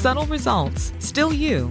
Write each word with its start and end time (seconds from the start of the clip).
Subtle 0.00 0.24
results, 0.28 0.94
still 0.98 1.30
you, 1.30 1.70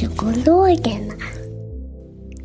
psykologerna. 0.00 1.14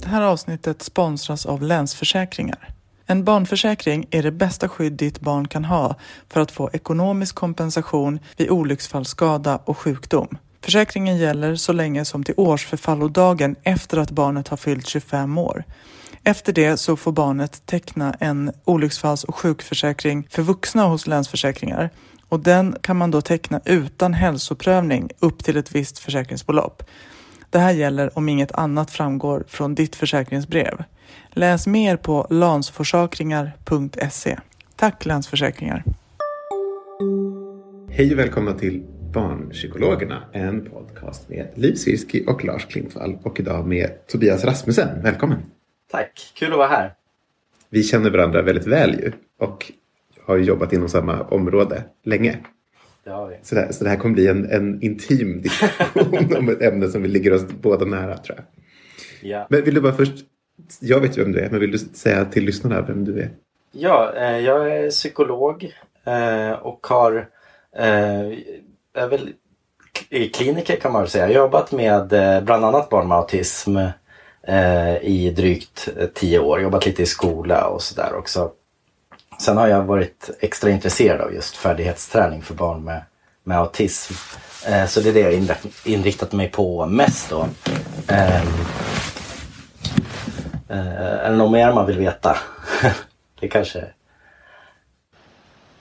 Det 0.02 0.08
här 0.08 0.22
avsnittet 0.22 0.82
sponsras 0.82 1.46
av 1.46 1.62
Länsförsäkringar. 1.62 2.70
En 3.06 3.24
barnförsäkring 3.24 4.08
är 4.12 4.24
det 4.24 4.32
bästa 4.32 4.70
skydd 4.70 4.94
ditt 4.94 5.20
barn 5.20 5.48
kan 5.48 5.66
ha 5.66 5.96
för 6.30 6.42
att 6.42 6.52
få 6.52 6.70
ekonomisk 6.74 7.36
kompensation 7.36 8.20
vid 8.38 8.50
olycksfallsskada 8.50 9.60
och 9.66 9.78
sjukdom. 9.78 10.38
Försäkringen 10.62 11.18
gäller 11.18 11.56
så 11.56 11.74
länge 11.74 12.06
som 12.06 12.24
till 12.24 12.34
årsförfallodagen 12.38 13.56
efter 13.64 13.98
att 13.98 14.12
barnet 14.12 14.48
har 14.48 14.58
fyllt 14.58 14.88
25 14.88 15.38
år. 15.38 15.64
Efter 16.24 16.54
det 16.54 16.78
så 16.78 16.96
får 16.96 17.12
barnet 17.12 17.66
teckna 17.66 18.16
en 18.20 18.52
olycksfalls 18.66 19.24
och 19.24 19.36
sjukförsäkring 19.36 20.28
för 20.30 20.42
vuxna 20.42 20.86
hos 20.86 21.08
Länsförsäkringar 21.08 21.90
och 22.30 22.40
den 22.40 22.76
kan 22.82 22.98
man 22.98 23.12
då 23.12 23.22
teckna 23.22 23.62
utan 23.66 24.14
hälsoprövning 24.14 25.10
upp 25.20 25.44
till 25.44 25.58
ett 25.58 25.76
visst 25.76 26.00
försäkringsbelopp. 26.00 26.84
Det 27.56 27.60
här 27.60 27.74
gäller 27.74 28.18
om 28.18 28.30
inget 28.30 28.52
annat 28.52 28.92
framgår 28.92 29.44
från 29.48 29.76
ditt 29.76 29.96
försäkringsbrev. 29.96 30.84
Läs 31.30 31.68
mer 31.68 31.98
på 31.98 32.28
lansforsakringar.se. 32.30 34.38
Tack 34.76 35.06
Länsförsäkringar! 35.06 35.84
Hej 37.90 38.14
och 38.14 38.20
välkomna 38.20 38.54
till 38.54 38.84
Barnpsykologerna, 39.14 40.24
en 40.34 40.66
podcast 40.66 41.30
med 41.30 41.48
Liv 41.56 41.76
Svirsky 41.76 42.26
och 42.26 42.46
Lars 42.46 42.66
Klintvall 42.66 43.18
och 43.24 43.40
idag 43.40 43.68
med 43.68 44.08
Tobias 44.08 44.46
Rasmussen. 44.46 45.02
Välkommen! 45.04 45.40
Tack, 45.92 46.34
kul 46.36 46.52
att 46.52 46.58
vara 46.58 46.68
här. 46.68 46.94
Vi 47.70 47.84
känner 47.84 48.10
varandra 48.10 48.42
väldigt 48.42 48.68
väl 48.68 49.00
ju 49.00 49.12
och 49.40 49.72
har 50.26 50.38
jobbat 50.38 50.74
inom 50.74 50.90
samma 50.90 51.22
område 51.22 51.84
länge. 52.04 52.38
Så 53.42 53.56
det, 53.56 53.62
här, 53.62 53.72
så 53.72 53.84
det 53.84 53.90
här 53.90 53.98
kommer 53.98 54.14
bli 54.14 54.28
en, 54.28 54.52
en 54.52 54.84
intim 54.84 55.42
diskussion 55.42 56.36
om 56.38 56.50
ett 56.50 56.62
ämne 56.62 56.88
som 56.88 57.02
vi 57.02 57.08
ligger 57.08 57.34
oss 57.34 57.46
båda 57.62 57.86
nära 57.86 58.18
tror 58.18 58.38
jag. 58.38 58.46
Ja, 59.32 59.48
Men 59.50 59.64
vill 59.64 59.74
du 59.74 59.82
bara 59.82 59.94
först, 59.94 60.26
jag 60.80 61.00
vet 61.00 61.18
ju 61.18 61.24
vem 61.24 61.32
du 61.32 61.40
är, 61.40 61.50
men 61.50 61.60
vill 61.60 61.72
du 61.72 61.78
säga 61.78 62.26
till 62.26 62.46
lyssnarna 62.46 62.82
vem 62.82 63.06
du 63.06 63.20
är? 63.20 63.30
ja 63.76 64.14
eh, 64.16 64.40
jag 64.40 64.72
är 64.72 64.90
psykolog 64.90 65.72
eh, 66.04 66.52
och 66.52 66.88
har 66.88 67.30
eh, 67.76 68.38
är 68.94 69.08
väl 69.10 69.30
i 70.10 70.28
kliniker 70.28 70.76
kan 70.76 70.92
man 70.92 71.02
väl 71.02 71.10
säga. 71.10 71.32
Jag 71.32 71.40
har 71.40 71.48
jobbat 71.48 71.72
med 71.72 72.08
bland 72.46 72.66
annat 72.66 72.90
barn 72.90 73.08
med 73.08 73.18
autism 73.18 73.78
i 75.02 75.30
drygt 75.30 75.90
tio 76.14 76.40
år. 76.40 76.62
Jobbat 76.62 76.86
lite 76.86 77.04
i 77.04 77.06
skola 77.06 77.68
och 77.68 77.82
sådär 77.82 78.16
också. 78.16 78.52
Sen 79.40 79.58
har 79.58 79.68
jag 79.68 79.84
varit 79.84 80.30
extra 80.40 80.70
intresserad 80.70 81.22
av 81.22 81.34
just 81.34 81.58
färdighetsträning 81.58 82.42
för 82.42 82.54
barn 82.54 82.84
med, 82.84 83.02
med 83.44 83.58
autism. 83.58 84.14
Eh, 84.68 84.86
så 84.86 85.02
det 85.02 85.10
är 85.10 85.14
det 85.14 85.20
jag 85.20 85.58
inriktat, 85.86 86.32
mig 86.32 86.52
på 86.52 86.86
mest 86.86 87.30
då. 87.30 87.48
Ehm, 88.08 88.48
eh, 90.70 90.98
är 90.98 91.32
det 91.32 91.38
något 91.38 91.52
mer 91.52 91.74
man 91.74 91.88
vill 91.88 91.98
veta? 91.98 92.38
det 93.40 93.48
kanske, 93.48 93.86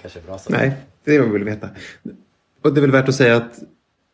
kanske 0.03 0.19
är 0.19 0.23
bra 0.23 0.39
så. 0.39 0.53
Nej, 0.53 0.73
det 1.05 1.15
är 1.15 1.19
vad 1.19 1.29
man 1.29 1.35
vill 1.35 1.45
veta. 1.45 1.69
Och 2.63 2.75
det 2.75 2.81
är 2.81 2.83
väl 2.83 2.91
värt 2.91 3.09
att 3.09 3.15
säga 3.15 3.37
att 3.37 3.59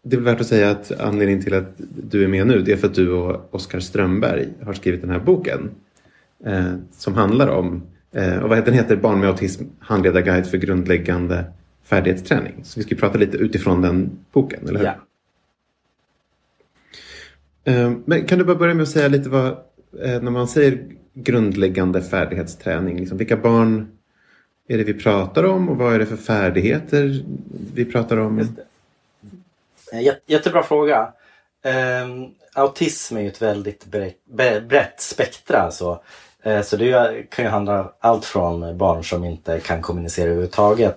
det 0.02 0.16
är 0.16 0.20
värt 0.20 0.40
att 0.40 0.46
säga 0.46 0.70
att 0.70 1.00
anledningen 1.00 1.42
till 1.42 1.54
att 1.54 1.74
du 1.78 2.24
är 2.24 2.28
med 2.28 2.46
nu 2.46 2.62
det 2.62 2.72
är 2.72 2.76
för 2.76 2.86
att 2.86 2.94
du 2.94 3.12
och 3.12 3.54
Oskar 3.54 3.80
Strömberg 3.80 4.48
har 4.64 4.72
skrivit 4.72 5.00
den 5.00 5.10
här 5.10 5.18
boken. 5.18 5.70
Eh, 6.44 6.74
som 6.92 7.14
handlar 7.14 7.48
om, 7.48 7.82
och 8.12 8.48
vad 8.48 8.58
heter 8.58 8.70
den 8.70 8.74
heter, 8.74 8.96
Barn 8.96 9.20
med 9.20 9.28
autism, 9.28 9.64
handledarguide 9.78 10.46
för 10.46 10.58
grundläggande 10.58 11.44
färdighetsträning. 11.84 12.64
Så 12.64 12.80
vi 12.80 12.86
ska 12.86 12.94
prata 12.94 13.18
lite 13.18 13.36
utifrån 13.36 13.82
den 13.82 14.10
boken, 14.32 14.68
eller 14.68 14.78
hur? 14.78 14.86
Ja. 14.86 14.94
Eh, 17.64 17.92
men 18.04 18.26
kan 18.26 18.38
du 18.38 18.44
bara 18.44 18.56
börja 18.56 18.74
med 18.74 18.82
att 18.82 18.88
säga 18.88 19.08
lite 19.08 19.28
vad, 19.28 19.46
eh, 19.46 20.22
när 20.22 20.30
man 20.30 20.48
säger 20.48 20.84
grundläggande 21.14 22.02
färdighetsträning, 22.02 22.98
liksom, 22.98 23.18
vilka 23.18 23.36
barn 23.36 23.88
är 24.68 24.78
det 24.78 24.84
vi 24.84 24.94
pratar 24.94 25.44
om 25.44 25.68
och 25.68 25.76
vad 25.76 25.94
är 25.94 25.98
det 25.98 26.06
för 26.06 26.16
färdigheter 26.16 27.24
vi 27.74 27.84
pratar 27.84 28.16
om? 28.16 28.38
Eh, 28.38 30.14
Jättebra 30.26 30.62
fråga. 30.62 31.12
Ehm, 31.64 32.26
autism 32.54 33.16
är 33.16 33.20
ju 33.20 33.28
ett 33.28 33.42
väldigt 33.42 33.86
brett, 33.86 34.16
brett 34.68 35.00
spektra. 35.00 35.58
Alltså. 35.58 36.02
Eh, 36.42 36.62
så 36.62 36.76
det 36.76 37.30
kan 37.30 37.44
ju 37.44 37.50
handla 37.50 37.92
allt 38.00 38.24
från 38.24 38.78
barn 38.78 39.04
som 39.04 39.24
inte 39.24 39.60
kan 39.60 39.82
kommunicera 39.82 40.24
överhuvudtaget 40.24 40.96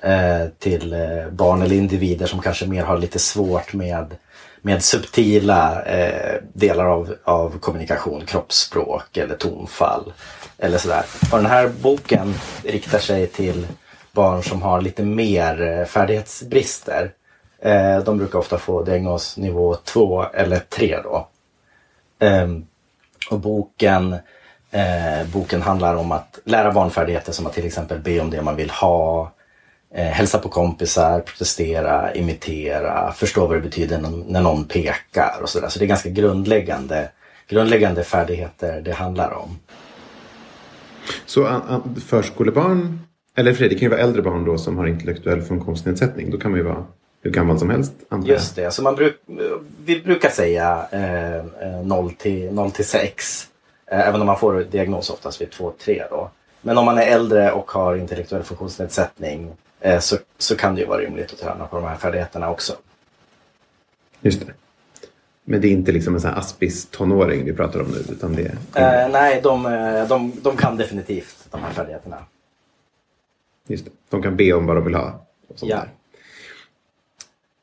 eh, 0.00 0.46
till 0.58 0.92
eh, 0.92 1.28
barn 1.30 1.62
eller 1.62 1.76
individer 1.76 2.26
som 2.26 2.40
kanske 2.40 2.66
mer 2.66 2.84
har 2.84 2.98
lite 2.98 3.18
svårt 3.18 3.72
med, 3.72 4.16
med 4.62 4.84
subtila 4.84 5.82
delar 6.52 6.84
av, 6.84 7.14
av 7.24 7.58
kommunikation, 7.58 8.26
kroppsspråk 8.26 9.16
eller 9.16 9.34
tonfall. 9.34 10.12
Eller 10.58 10.78
sådär. 10.78 11.04
Och 11.32 11.38
den 11.38 11.46
här 11.46 11.68
boken 11.82 12.34
riktar 12.64 12.98
sig 12.98 13.26
till 13.26 13.66
barn 14.12 14.42
som 14.42 14.62
har 14.62 14.80
lite 14.80 15.02
mer 15.02 15.84
färdighetsbrister. 15.84 17.12
De 18.04 18.18
brukar 18.18 18.38
ofta 18.38 18.58
få 18.58 18.82
diagnos 18.82 19.36
nivå 19.36 19.74
2 19.74 20.24
eller 20.24 20.58
3 20.58 21.00
då. 21.04 21.28
Ehm, 22.18 22.66
och 23.30 23.40
boken, 23.40 24.16
eh, 24.74 25.26
boken 25.32 25.62
handlar 25.62 25.94
om 25.94 26.12
att 26.12 26.38
lära 26.44 26.72
barn 26.72 26.90
färdigheter 26.90 27.32
som 27.32 27.46
att 27.46 27.52
till 27.52 27.66
exempel 27.66 27.98
be 27.98 28.20
om 28.20 28.30
det 28.30 28.42
man 28.42 28.56
vill 28.56 28.70
ha, 28.70 29.32
eh, 29.94 30.04
hälsa 30.04 30.38
på 30.38 30.48
kompisar, 30.48 31.20
protestera, 31.20 32.14
imitera, 32.14 33.12
förstå 33.12 33.46
vad 33.46 33.56
det 33.56 33.60
betyder 33.60 33.98
när, 34.28 34.40
någon 34.40 34.64
pekar 34.64 35.38
och 35.42 35.48
sådär. 35.48 35.68
Så 35.68 35.78
det 35.78 35.84
är 35.84 35.86
ganska 35.86 36.08
grundläggande, 36.08 37.08
grundläggande 37.48 38.04
färdigheter 38.04 38.80
det 38.80 38.92
handlar 38.92 39.32
om. 39.32 39.58
Så 41.26 41.46
an, 41.46 41.62
an, 41.68 42.00
förskolebarn, 42.06 42.98
eller 43.36 43.54
för 43.54 43.62
det, 43.62 43.68
det 43.68 43.74
kan 43.74 43.82
ju 43.82 43.88
vara 43.88 44.00
äldre 44.00 44.22
barn 44.22 44.44
då 44.44 44.58
som 44.58 44.78
har 44.78 44.86
intellektuell 44.86 45.42
funktionsnedsättning. 45.42 46.30
Då 46.30 46.38
kan 46.38 46.50
man 46.50 46.60
ju 46.60 46.66
vara 46.66 46.84
hur 47.22 47.30
gammal 47.30 47.58
som 47.58 47.70
helst. 47.70 47.92
antar. 48.08 48.28
Just 48.28 48.56
det, 48.56 48.70
så 48.70 48.82
man 48.82 48.94
bruk, 48.94 49.20
vi 49.84 50.00
brukar 50.00 50.30
säga 50.30 50.86
eh, 50.92 51.36
eh, 51.36 51.84
0 51.84 52.12
till, 52.12 52.52
0 52.52 52.70
till 52.70 52.84
6. 52.84 53.48
Eh, 53.86 54.08
även 54.08 54.20
om 54.20 54.26
man 54.26 54.38
får 54.38 54.64
diagnos 54.70 55.10
oftast 55.10 55.40
vid 55.40 55.50
2-3 55.50 56.06
då. 56.10 56.30
Men 56.62 56.78
om 56.78 56.84
man 56.84 56.98
är 56.98 57.06
äldre 57.06 57.52
och 57.52 57.70
har 57.70 57.96
intellektuell 57.96 58.42
funktionsnedsättning 58.42 59.52
eh, 59.80 60.00
så, 60.00 60.16
så 60.38 60.56
kan 60.56 60.74
det 60.74 60.80
ju 60.80 60.86
vara 60.86 60.98
rimligt 61.00 61.32
att 61.32 61.38
träna 61.38 61.66
på 61.66 61.76
de 61.76 61.84
här 61.84 61.96
färdigheterna 61.96 62.50
också. 62.50 62.76
Just 64.20 64.40
det. 64.40 64.52
Men 65.44 65.60
det 65.60 65.68
är 65.68 65.72
inte 65.72 65.92
liksom 65.92 66.14
en 66.14 66.20
sån 66.20 66.30
här 66.30 66.38
aspis 66.38 66.86
tonåring 66.86 67.44
vi 67.44 67.52
pratar 67.52 67.80
om 67.80 67.86
nu. 67.86 67.98
Utan 68.12 68.36
det 68.36 68.42
är, 68.42 69.04
Eh, 69.04 69.10
nej, 69.12 69.40
de, 69.42 69.66
eh, 69.66 70.08
de, 70.08 70.32
de 70.42 70.56
kan 70.56 70.76
definitivt 70.76 71.46
de 71.50 71.60
här 71.62 71.72
färdigheterna. 71.72 72.16
just 73.66 73.84
det. 73.84 73.90
De 74.08 74.22
kan 74.22 74.36
be 74.36 74.52
om 74.52 74.66
vad 74.66 74.76
de 74.76 74.84
vill 74.84 74.94
ha. 74.94 75.26
Ja. 75.60 75.76
där. 75.76 75.90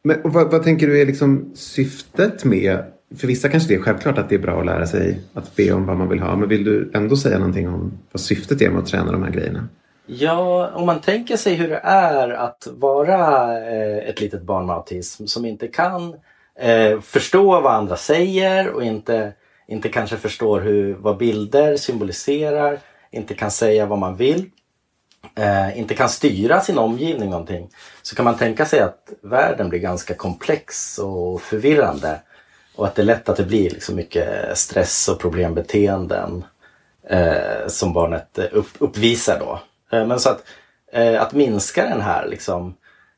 Men 0.03 0.21
vad, 0.23 0.51
vad 0.51 0.63
tänker 0.63 0.87
du 0.87 1.01
är 1.01 1.05
liksom 1.05 1.51
syftet 1.55 2.43
med... 2.43 2.83
För 3.17 3.27
vissa 3.27 3.49
kanske 3.49 3.69
det 3.69 3.75
är 3.75 3.81
självklart 3.81 4.17
att 4.17 4.29
det 4.29 4.35
är 4.35 4.39
bra 4.39 4.59
att 4.59 4.65
lära 4.65 4.87
sig 4.87 5.21
att 5.33 5.55
be 5.55 5.71
om 5.71 5.85
vad 5.85 5.97
man 5.97 6.09
vill 6.09 6.19
ha. 6.19 6.35
Men 6.35 6.49
vill 6.49 6.63
du 6.63 6.91
ändå 6.93 7.17
säga 7.17 7.37
någonting 7.37 7.69
om 7.69 7.99
vad 8.11 8.21
syftet 8.21 8.61
är 8.61 8.69
med 8.69 8.79
att 8.79 8.87
träna 8.87 9.11
de 9.11 9.23
här 9.23 9.31
grejerna? 9.31 9.67
Ja, 10.05 10.71
om 10.73 10.85
man 10.85 11.01
tänker 11.01 11.37
sig 11.37 11.55
hur 11.55 11.69
det 11.69 11.81
är 11.83 12.29
att 12.29 12.67
vara 12.71 13.51
eh, 13.67 14.09
ett 14.09 14.21
litet 14.21 14.41
barn 14.41 14.65
med 14.65 14.75
autism 14.75 15.25
som 15.25 15.45
inte 15.45 15.67
kan 15.67 16.15
eh, 16.59 16.99
förstå 16.99 17.61
vad 17.61 17.73
andra 17.73 17.97
säger 17.97 18.69
och 18.69 18.83
inte, 18.83 19.33
inte 19.67 19.89
kanske 19.89 20.17
förstår 20.17 20.61
hur, 20.61 20.93
vad 20.93 21.17
bilder 21.17 21.77
symboliserar, 21.77 22.79
inte 23.11 23.33
kan 23.33 23.51
säga 23.51 23.85
vad 23.85 23.99
man 23.99 24.15
vill, 24.15 24.45
eh, 25.35 25.79
inte 25.79 25.95
kan 25.95 26.09
styra 26.09 26.61
sin 26.61 26.77
omgivning 26.77 27.29
någonting. 27.29 27.69
Så 28.01 28.15
kan 28.15 28.25
man 28.25 28.37
tänka 28.37 28.65
sig 28.65 28.79
att 28.79 29.13
världen 29.21 29.69
blir 29.69 29.79
ganska 29.79 30.13
komplex 30.13 30.97
och 30.97 31.41
förvirrande. 31.41 32.19
Och 32.75 32.87
att 32.87 32.95
det 32.95 33.01
är 33.01 33.05
lätt 33.05 33.29
att 33.29 33.37
det 33.37 33.43
blir 33.43 33.69
liksom 33.69 33.95
mycket 33.95 34.57
stress 34.57 35.07
och 35.07 35.19
problembeteenden 35.19 36.43
eh, 37.09 37.67
som 37.67 37.93
barnet 37.93 38.37
eh, 38.37 38.45
upp, 38.51 38.69
uppvisar 38.79 39.39
då. 39.39 39.61
Eh, 39.97 40.07
men 40.07 40.19
så 40.19 40.29
att, 40.29 40.43
eh, 40.91 41.21
att 41.21 41.33
minska 41.33 41.85
den 41.85 42.01
här 42.01 42.27
liksom, 42.27 42.73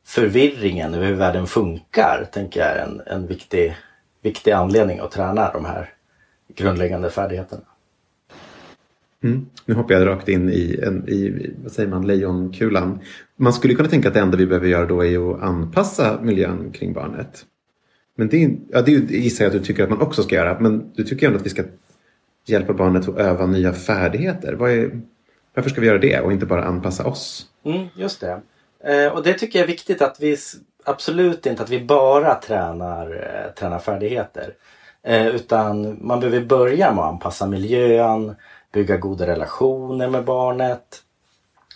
förvirringen 0.05 0.94
över 0.94 1.05
hur 1.05 1.13
världen 1.13 1.47
funkar 1.47 2.27
tänker 2.31 2.59
jag 2.59 2.69
är 2.69 2.83
en, 2.83 3.01
en 3.05 3.27
viktig, 3.27 3.75
viktig 4.21 4.51
anledning 4.51 5.00
att 5.00 5.11
träna 5.11 5.51
de 5.53 5.65
här 5.65 5.94
grundläggande 6.55 7.09
färdigheterna. 7.09 7.63
Mm. 9.23 9.45
Nu 9.65 9.73
hoppar 9.73 9.94
jag 9.94 10.07
rakt 10.07 10.29
in 10.29 10.50
i, 10.50 10.79
en, 10.83 11.09
i 11.09 11.51
vad 11.63 11.71
säger 11.71 11.89
man, 11.89 12.07
lejonkulan. 12.07 13.00
Man 13.35 13.53
skulle 13.53 13.73
kunna 13.73 13.89
tänka 13.89 14.07
att 14.07 14.13
det 14.13 14.19
enda 14.19 14.38
vi 14.38 14.45
behöver 14.45 14.67
göra 14.67 14.85
då 14.85 15.05
är 15.05 15.31
att 15.31 15.41
anpassa 15.41 16.19
miljön 16.21 16.71
kring 16.71 16.94
barnet. 16.94 17.45
Men 18.15 18.27
det, 18.27 18.44
är, 18.44 18.56
ja, 18.69 18.81
det 18.81 18.92
gissar 18.92 19.45
jag 19.45 19.56
att 19.56 19.60
du 19.60 19.65
tycker 19.65 19.83
att 19.83 19.89
man 19.89 20.01
också 20.01 20.24
ska 20.24 20.36
göra. 20.36 20.60
Men 20.60 20.92
du 20.95 21.04
tycker 21.04 21.27
ändå 21.27 21.39
att 21.39 21.45
vi 21.45 21.50
ska 21.50 21.63
hjälpa 22.45 22.74
barnet 22.74 23.10
att 23.10 23.18
öva 23.18 23.45
nya 23.45 23.74
färdigheter. 23.74 24.54
Vad 24.54 24.71
är, 24.71 25.01
varför 25.54 25.69
ska 25.69 25.81
vi 25.81 25.88
göra 25.88 25.98
det 25.98 26.19
och 26.19 26.31
inte 26.31 26.45
bara 26.45 26.63
anpassa 26.63 27.06
oss? 27.06 27.45
Mm, 27.65 27.88
just 27.95 28.21
det. 28.21 28.42
Eh, 28.83 29.13
och 29.13 29.24
det 29.24 29.33
tycker 29.33 29.60
jag 29.60 29.63
är 29.63 29.68
viktigt 29.68 30.01
att 30.01 30.18
vi 30.19 30.38
absolut 30.86 31.45
inte 31.45 31.63
att 31.63 31.69
vi 31.69 31.86
bara 31.86 32.36
tränar, 32.36 33.12
eh, 33.12 33.54
tränar 33.54 33.80
färdigheter. 33.80 34.54
Eh, 35.04 35.27
utan 35.27 35.98
man 36.01 36.19
behöver 36.19 36.45
börja 36.45 36.94
med 36.94 37.04
att 37.04 37.10
anpassa 37.12 37.48
miljön, 37.48 38.36
bygga 38.71 38.98
goda 38.98 39.27
relationer 39.27 40.10
med 40.10 40.25
barnet. 40.25 41.01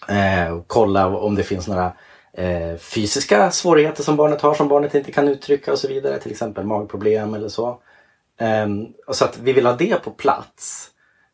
Eh, 0.09 0.53
och 0.53 0.67
kolla 0.67 1.07
om 1.07 1.35
det 1.35 1.43
finns 1.43 1.67
några 1.67 1.93
eh, 2.37 2.77
fysiska 2.77 3.51
svårigheter 3.51 4.03
som 4.03 4.15
barnet 4.15 4.41
har 4.41 4.53
som 4.53 4.67
barnet 4.67 4.95
inte 4.95 5.11
kan 5.11 5.27
uttrycka 5.27 5.71
och 5.71 5.79
så 5.79 5.87
vidare. 5.87 6.19
Till 6.19 6.31
exempel 6.31 6.65
magproblem 6.65 7.33
eller 7.33 7.49
så. 7.49 7.79
Ehm, 8.39 8.87
så 9.11 9.25
att 9.25 9.37
vi 9.37 9.53
vill 9.53 9.65
ha 9.65 9.73
det 9.73 10.03
på 10.03 10.11
plats. 10.11 10.91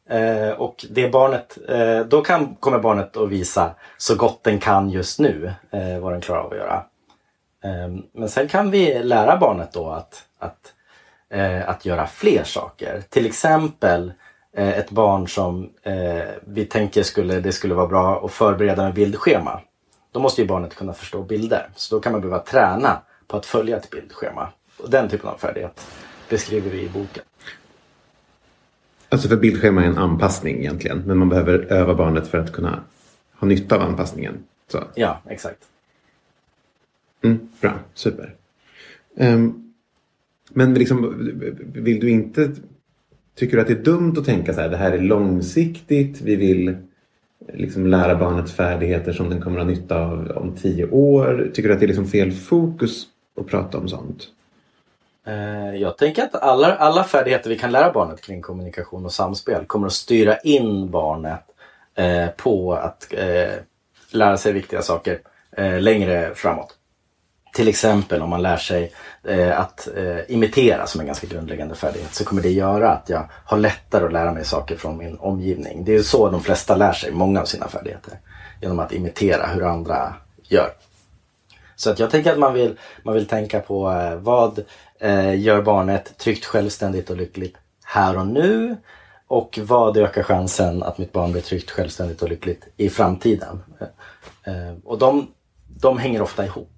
Eh, 0.10 0.50
och 0.50 0.86
det 0.90 1.10
barnet, 1.10 1.58
eh, 1.70 2.00
då 2.00 2.22
kan, 2.22 2.56
kommer 2.56 2.80
barnet 2.80 3.18
att 3.18 3.30
visa 3.30 3.76
så 3.98 4.16
gott 4.16 4.44
den 4.44 4.60
kan 4.60 4.90
just 4.90 5.20
nu 5.20 5.54
eh, 5.72 6.00
vad 6.00 6.14
den 6.14 6.22
klarar 6.22 6.42
av 6.42 6.52
att 6.52 6.58
göra. 6.58 6.84
Ehm, 7.64 8.04
men 8.12 8.30
sen 8.30 8.48
kan 8.48 8.72
vi 8.72 9.04
lära 9.04 9.38
barnet 9.38 9.74
då 9.74 9.90
att, 9.90 10.24
att, 10.40 10.74
eh, 11.30 11.70
att 11.70 11.86
göra 11.86 12.08
fler 12.08 12.44
saker. 12.44 13.02
Till 13.10 13.26
exempel 13.26 14.14
ett 14.56 14.90
barn 14.92 15.28
som 15.28 15.70
vi 16.42 16.66
tänker 16.66 17.04
skulle, 17.04 17.40
det 17.40 17.52
skulle 17.52 17.74
vara 17.74 17.88
bra 17.88 18.26
att 18.26 18.32
förbereda 18.32 18.84
med 18.84 18.94
bildschema. 18.94 19.62
Då 20.14 20.20
måste 20.20 20.42
ju 20.42 20.48
barnet 20.48 20.76
kunna 20.76 20.94
förstå 20.94 21.24
bilder. 21.24 21.70
Så 21.76 21.96
då 21.96 22.02
kan 22.02 22.12
man 22.12 22.22
behöva 22.22 22.40
träna 22.40 23.02
på 23.28 23.38
att 23.38 23.46
följa 23.46 23.78
ett 23.78 23.90
bildschema. 23.90 24.50
Och 24.78 24.90
den 24.90 25.10
typen 25.10 25.30
av 25.30 25.38
färdighet 25.38 25.88
beskriver 26.30 26.70
vi 26.70 26.82
i 26.82 26.90
boken. 26.90 27.24
Alltså 29.10 29.28
för 29.28 29.38
bildschema 29.38 29.84
är 29.84 29.88
en 29.88 29.98
anpassning 29.98 30.60
egentligen. 30.60 31.04
Men 31.06 31.18
man 31.18 31.30
behöver 31.30 31.60
öva 31.60 31.94
barnet 31.94 32.28
för 32.28 32.38
att 32.38 32.52
kunna 32.52 32.84
ha 33.40 33.48
nytta 33.48 33.76
av 33.76 33.82
anpassningen. 33.82 34.44
Så. 34.68 34.84
Ja, 34.96 35.22
exakt. 35.30 35.60
Mm, 37.22 37.50
bra, 37.62 37.74
super. 37.94 38.36
Ehm, 39.18 39.74
men 40.50 40.74
liksom, 40.74 41.14
vill 41.74 42.00
du 42.00 42.10
inte... 42.10 42.52
Tycker 43.36 43.56
du 43.58 43.62
att 43.62 43.68
det 43.68 43.74
är 43.74 43.84
dumt 43.84 44.16
att 44.18 44.26
tänka 44.26 44.54
så 44.54 44.62
här, 44.62 44.70
det 44.70 44.78
här 44.78 44.92
är 44.92 45.02
långsiktigt, 45.02 46.22
vi 46.22 46.36
vill 46.36 46.78
liksom 47.54 47.88
lära 47.88 48.16
barnet 48.16 48.52
färdigheter 48.52 49.14
som 49.14 49.30
den 49.30 49.42
kommer 49.42 49.60
att 49.60 49.66
ha 49.66 49.72
nytta 49.72 50.00
av 50.00 50.32
om 50.36 50.56
tio 50.56 50.90
år? 50.90 51.52
Tycker 51.54 51.70
du 51.70 51.74
att 51.74 51.80
det 51.80 51.86
är 51.86 51.88
liksom 51.88 52.08
fel 52.08 52.32
fokus 52.32 53.04
att 53.40 53.48
prata 53.48 53.78
om 53.78 53.88
sånt? 53.88 54.28
Eh, 55.28 55.76
jag 55.76 55.98
tänker 55.98 56.24
att 56.24 56.36
alla, 56.36 56.76
alla 56.76 57.04
färdigheter 57.04 57.50
vi 57.50 57.58
kan 57.58 57.72
lära 57.72 57.94
barnet 57.94 58.22
kring 58.22 58.42
kommunikation 58.42 59.06
och 59.06 59.12
samspel 59.12 59.66
kommer 59.66 59.88
att 59.88 59.94
styra 59.94 60.38
in 60.38 60.92
barnet 60.92 61.44
eh, 61.96 62.28
på 62.38 62.74
att 62.74 63.14
eh, 63.14 63.54
lära 64.12 64.38
sig 64.38 64.54
viktiga 64.54 64.82
saker 64.82 65.20
eh, 65.58 65.80
längre 65.80 66.32
framåt. 66.36 66.78
Till 67.54 67.68
exempel 67.68 68.22
om 68.22 68.30
man 68.30 68.42
lär 68.42 68.58
sig 68.58 68.94
eh, 69.24 69.60
att 69.60 69.88
eh, 69.96 70.32
imitera 70.32 70.88
som 70.88 71.02
en 71.02 71.08
ganska 71.08 71.28
grundläggande 71.28 71.76
färdighet 71.76 72.16
så 72.16 72.26
kommer 72.26 72.42
det 72.42 72.50
göra 72.50 72.92
att 72.92 73.10
jag 73.10 73.30
har 73.46 73.58
lättare 73.58 74.06
att 74.06 74.14
lära 74.14 74.32
mig 74.32 74.46
saker 74.46 74.76
från 74.76 74.98
min 74.98 75.18
omgivning. 75.18 75.86
Det 75.86 75.96
är 75.96 76.02
så 76.02 76.30
de 76.30 76.44
flesta 76.44 76.76
lär 76.76 76.94
sig 76.94 77.12
många 77.12 77.42
av 77.42 77.46
sina 77.46 77.68
färdigheter. 77.68 78.20
Genom 78.62 78.80
att 78.80 78.94
imitera 78.94 79.48
hur 79.48 79.64
andra 79.64 80.14
gör. 80.44 80.74
Så 81.76 81.90
att 81.90 82.00
jag 82.00 82.12
tänker 82.12 82.32
att 82.32 82.40
man 82.40 82.54
vill, 82.54 82.78
man 83.04 83.14
vill 83.14 83.26
tänka 83.26 83.60
på 83.60 83.92
eh, 83.92 84.16
vad 84.16 84.64
eh, 85.00 85.40
gör 85.40 85.62
barnet 85.62 86.18
tryggt, 86.18 86.46
självständigt 86.46 87.10
och 87.10 87.18
lyckligt 87.18 87.56
här 87.84 88.18
och 88.18 88.28
nu? 88.28 88.78
Och 89.28 89.60
vad 89.62 89.98
ökar 89.98 90.24
chansen 90.24 90.84
att 90.84 90.98
mitt 90.98 91.12
barn 91.12 91.32
blir 91.32 91.42
tryggt, 91.42 91.72
självständigt 91.72 92.22
och 92.22 92.30
lyckligt 92.30 92.68
i 92.78 92.90
framtiden? 92.90 93.64
Eh, 94.44 94.74
och 94.86 94.98
de, 94.98 95.28
de 95.68 95.98
hänger 95.98 96.22
ofta 96.22 96.46
ihop. 96.46 96.73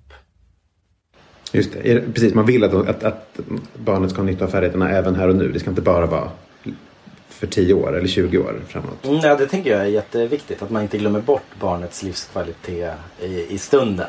Just 1.55 1.73
det, 1.73 2.13
precis. 2.13 2.33
Man 2.33 2.45
vill 2.45 2.63
att, 2.63 2.73
att, 2.73 3.03
att 3.03 3.39
barnet 3.73 4.11
ska 4.11 4.21
ha 4.21 4.25
nytta 4.25 4.45
av 4.45 4.49
färdigheterna 4.49 4.89
även 4.89 5.15
här 5.15 5.27
och 5.27 5.35
nu. 5.35 5.51
Det 5.51 5.59
ska 5.59 5.69
inte 5.69 5.81
bara 5.81 6.05
vara 6.05 6.31
för 7.29 7.47
10 7.47 7.73
år 7.73 7.97
eller 7.97 8.07
20 8.07 8.37
år 8.37 8.61
framåt. 8.67 9.05
Mm, 9.05 9.19
ja, 9.23 9.35
det 9.35 9.47
tänker 9.47 9.69
jag 9.71 9.81
är 9.81 9.85
jätteviktigt. 9.85 10.61
Att 10.61 10.69
man 10.69 10.81
inte 10.81 10.97
glömmer 10.97 11.21
bort 11.21 11.59
barnets 11.59 12.03
livskvalitet 12.03 12.93
i, 13.21 13.45
i 13.49 13.57
stunden. 13.57 14.07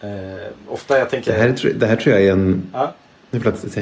Eh, 0.00 0.46
ofta 0.68 0.98
jag 0.98 1.10
tänker... 1.10 1.32
Det 1.32 1.38
här, 1.38 1.52
tror- 1.52 1.72
det 1.72 1.86
här 1.86 1.96
tror 1.96 2.14
jag 2.14 2.24
är 2.24 2.32
en... 2.32 2.70
Ja. 2.72 2.94
Nej, 3.30 3.42
förlåt. 3.42 3.76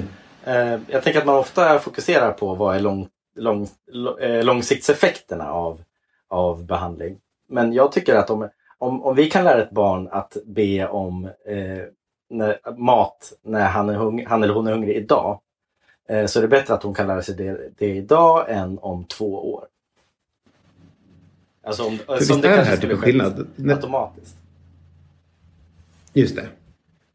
Eh, 0.44 0.80
jag 0.88 1.02
tänker 1.02 1.18
att 1.20 1.26
man 1.26 1.36
ofta 1.36 1.78
fokuserar 1.78 2.32
på 2.32 2.54
vad 2.54 2.76
är 2.76 2.80
lång, 2.80 3.08
lång, 3.36 3.68
lång, 3.92 4.18
eh, 4.18 4.44
långsiktseffekterna 4.44 5.52
av, 5.52 5.82
av 6.28 6.66
behandling. 6.66 7.16
Men 7.48 7.72
jag 7.72 7.92
tycker 7.92 8.14
att 8.14 8.30
om, 8.30 8.48
om, 8.78 9.04
om 9.04 9.16
vi 9.16 9.30
kan 9.30 9.44
lära 9.44 9.62
ett 9.62 9.70
barn 9.70 10.08
att 10.12 10.36
be 10.46 10.88
om 10.88 11.24
eh, 11.24 11.82
när, 12.30 12.76
mat 12.76 13.32
när 13.42 13.68
han, 13.68 13.88
är 13.88 13.94
hung, 13.94 14.26
han 14.26 14.42
eller 14.42 14.54
hon 14.54 14.66
är 14.66 14.72
hungrig 14.72 14.96
idag. 14.96 15.40
Eh, 16.08 16.26
så 16.26 16.38
är 16.38 16.42
det 16.42 16.48
bättre 16.48 16.74
att 16.74 16.82
hon 16.82 16.94
kan 16.94 17.06
lära 17.06 17.22
sig 17.22 17.34
det, 17.34 17.70
det 17.78 17.86
idag 17.96 18.44
än 18.48 18.78
om 18.78 19.04
två 19.04 19.52
år. 19.52 19.64
Alltså 21.62 21.84
om, 21.84 21.98
För 21.98 22.04
som 22.06 22.14
visst 22.16 22.30
är 22.30 22.36
det 22.36 22.54
kanske 22.54 22.70
här 22.70 22.76
skulle 22.76 22.94
typ 22.94 23.04
en 23.04 23.12
skett 23.12 23.44
skillnad? 23.56 23.76
Automatiskt. 23.76 24.36
Just 26.12 26.36
det. 26.36 26.46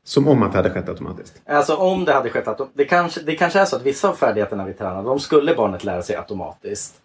Som 0.04 0.28
om 0.28 0.44
att 0.44 0.52
det 0.52 0.58
hade 0.58 0.70
skett 0.70 0.90
automatiskt. 0.90 1.42
Alltså 1.46 1.76
om 1.76 2.06
det 2.06 2.14
hade 2.14 2.30
skett 2.30 2.46
autom- 2.48 2.70
det 2.74 2.86
kanske, 2.86 3.22
det 3.22 3.36
kanske 3.36 3.60
är 3.60 3.66
så 3.66 3.76
att 3.76 3.82
vissa 3.82 4.10
av 4.10 4.16
färdigheterna 4.16 4.66
vi 4.66 4.74
tränar, 4.74 5.04
de 5.04 5.20
skulle 5.20 5.56
barnet 5.56 5.84
lära 5.84 6.02
sig 6.02 6.16
automatiskt. 6.16 6.96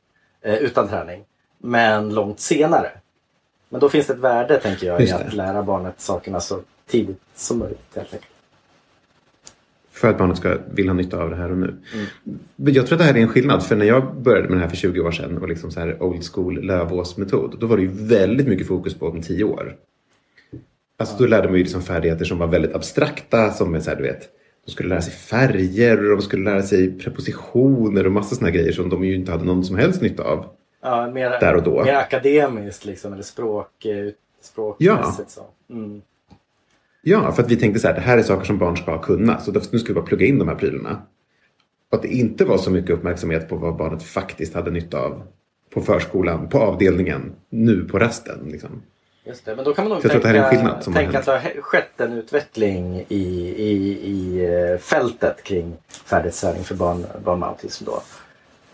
Eh, 0.41 0.55
utan 0.55 0.89
träning. 0.89 1.25
Men 1.59 2.15
långt 2.15 2.41
senare. 2.41 2.91
Men 3.69 3.81
då 3.81 3.89
finns 3.89 4.07
det 4.07 4.13
ett 4.13 4.19
värde, 4.19 4.61
tänker 4.61 4.87
jag, 4.87 5.03
i 5.03 5.11
att 5.11 5.33
lära 5.33 5.63
barnet 5.63 6.01
sakerna 6.01 6.41
så 6.41 6.61
tidigt 6.87 7.21
som 7.35 7.59
möjligt. 7.59 7.81
Helt 7.95 8.15
enkelt. 8.15 8.33
För 9.91 10.09
att 10.09 10.19
barnet 10.19 10.37
ska 10.37 10.57
vilja 10.75 10.93
ha 10.93 10.97
nytta 10.97 11.23
av 11.23 11.31
det 11.31 11.37
här 11.37 11.51
och 11.51 11.59
nu. 11.59 11.75
Men 12.57 12.75
jag 12.75 12.87
tror 12.87 12.97
att 12.97 12.99
det 12.99 13.05
här 13.05 13.15
är 13.15 13.23
en 13.23 13.29
skillnad. 13.29 13.63
För 13.63 13.77
när 13.77 13.87
jag 13.87 14.15
började 14.17 14.49
med 14.49 14.59
det 14.59 14.63
här 14.63 14.69
för 14.69 14.77
20 14.77 15.01
år 15.01 15.11
sedan 15.11 15.39
och 15.39 15.49
liksom 15.49 15.71
så 15.71 15.81
här 15.81 16.03
old 16.03 16.25
school 16.25 16.63
Lövås-metod. 16.63 17.57
Då 17.61 17.67
var 17.67 17.77
det 17.77 17.83
ju 17.83 17.91
väldigt 17.93 18.49
mycket 18.49 18.67
fokus 18.67 18.95
på 18.95 19.07
om 19.07 19.23
10 19.23 19.45
år. 19.45 19.77
Alltså 20.99 21.17
då 21.19 21.27
lärde 21.27 21.49
man 21.49 21.57
ju 21.57 21.63
liksom 21.63 21.83
färdigheter 21.83 22.25
som 22.25 22.39
var 22.39 22.47
väldigt 22.47 22.75
abstrakta. 22.75 23.51
Som 23.51 23.75
är 23.75 23.81
så 23.81 23.91
här, 23.91 23.97
du 23.97 24.03
vet, 24.03 24.29
de 24.65 24.71
skulle 24.71 24.89
lära 24.89 25.03
sig 25.03 25.13
färger 25.13 26.11
och 26.11 26.17
de 26.17 26.23
skulle 26.23 26.51
lära 26.51 26.63
sig 26.63 26.99
prepositioner 26.99 28.07
och 28.07 28.13
massa 28.13 28.35
sådana 28.35 28.51
grejer 28.51 28.73
som 28.73 28.89
de 28.89 29.05
ju 29.05 29.15
inte 29.15 29.33
hade 29.33 29.45
någon 29.45 29.65
som 29.65 29.77
helst 29.77 30.03
nytta 30.03 30.23
av. 30.23 30.47
Ja, 30.81 31.11
mer, 31.11 31.31
Där 31.31 31.57
och 31.57 31.63
då. 31.63 31.85
mer 31.85 31.95
akademiskt 31.95 32.85
liksom, 32.85 33.13
eller 33.13 33.23
språk, 33.23 33.85
eh, 33.85 34.13
språkmässigt. 34.41 35.31
Så. 35.31 35.47
Mm. 35.71 36.03
Ja, 37.03 37.33
för 37.33 37.43
att 37.43 37.51
vi 37.51 37.57
tänkte 37.57 37.81
så 37.81 37.89
här, 37.89 37.95
det 37.95 38.01
här 38.01 38.19
är 38.19 38.23
saker 38.23 38.45
som 38.45 38.59
barn 38.59 38.77
ska 38.77 39.03
kunna. 39.03 39.41
Så 39.41 39.53
nu 39.53 39.79
ska 39.79 39.89
vi 39.89 39.95
bara 39.95 40.05
plugga 40.05 40.27
in 40.27 40.39
de 40.39 40.49
här 40.49 40.55
prylarna. 40.55 41.03
Och 41.91 41.97
att 41.97 42.03
det 42.03 42.09
inte 42.09 42.45
var 42.45 42.59
så 42.59 42.71
mycket 42.71 42.91
uppmärksamhet 42.91 43.49
på 43.49 43.57
vad 43.57 43.77
barnet 43.77 44.03
faktiskt 44.03 44.55
hade 44.55 44.71
nytta 44.71 44.99
av 44.99 45.23
på 45.71 45.81
förskolan, 45.81 46.49
på 46.49 46.59
avdelningen, 46.59 47.33
nu 47.51 47.85
på 47.85 47.99
rasten. 47.99 48.49
Liksom. 48.51 48.83
Just 49.25 49.45
det, 49.45 49.57
men 49.57 49.65
då 49.65 49.75
kan 49.75 49.85
man 49.85 49.93
nog 49.93 50.05
Jag 50.05 50.11
tror 50.11 50.27
att 50.27 50.33
tänka, 50.33 50.49
skillnad 50.49 50.85
som 50.85 50.95
har 50.95 51.03
tänka 51.03 51.19
att 51.19 51.25
det 51.25 51.33
har 51.33 51.61
skett 51.61 52.01
en 52.01 52.13
utveckling 52.13 53.05
i, 53.09 53.55
i, 53.57 53.99
i 54.03 54.45
eh, 54.45 54.79
fältet 54.79 55.43
kring 55.43 55.77
färdighetsträning 55.89 56.65
för 56.65 56.75
barn, 56.75 57.07
barn 57.25 57.41
med 57.41 57.49
autism. 57.49 57.85
Då. 57.85 58.03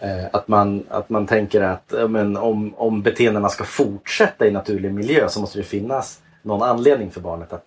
Eh, 0.05 0.27
Att 0.33 0.49
man, 0.49 0.85
att 0.89 1.11
man 1.11 1.27
tänker 1.27 1.61
att 1.61 1.95
men 2.09 2.37
om, 2.37 2.75
om 2.75 3.03
beteendena 3.03 3.49
ska 3.49 3.65
fortsätta 3.65 4.47
i 4.47 4.51
naturlig 4.51 4.95
miljö 4.95 5.29
så 5.29 5.41
måste 5.41 5.59
det 5.59 5.65
finnas 5.65 6.21
någon 6.43 6.63
anledning 6.63 7.11
för 7.11 7.21
barnet 7.21 7.53
att, 7.53 7.67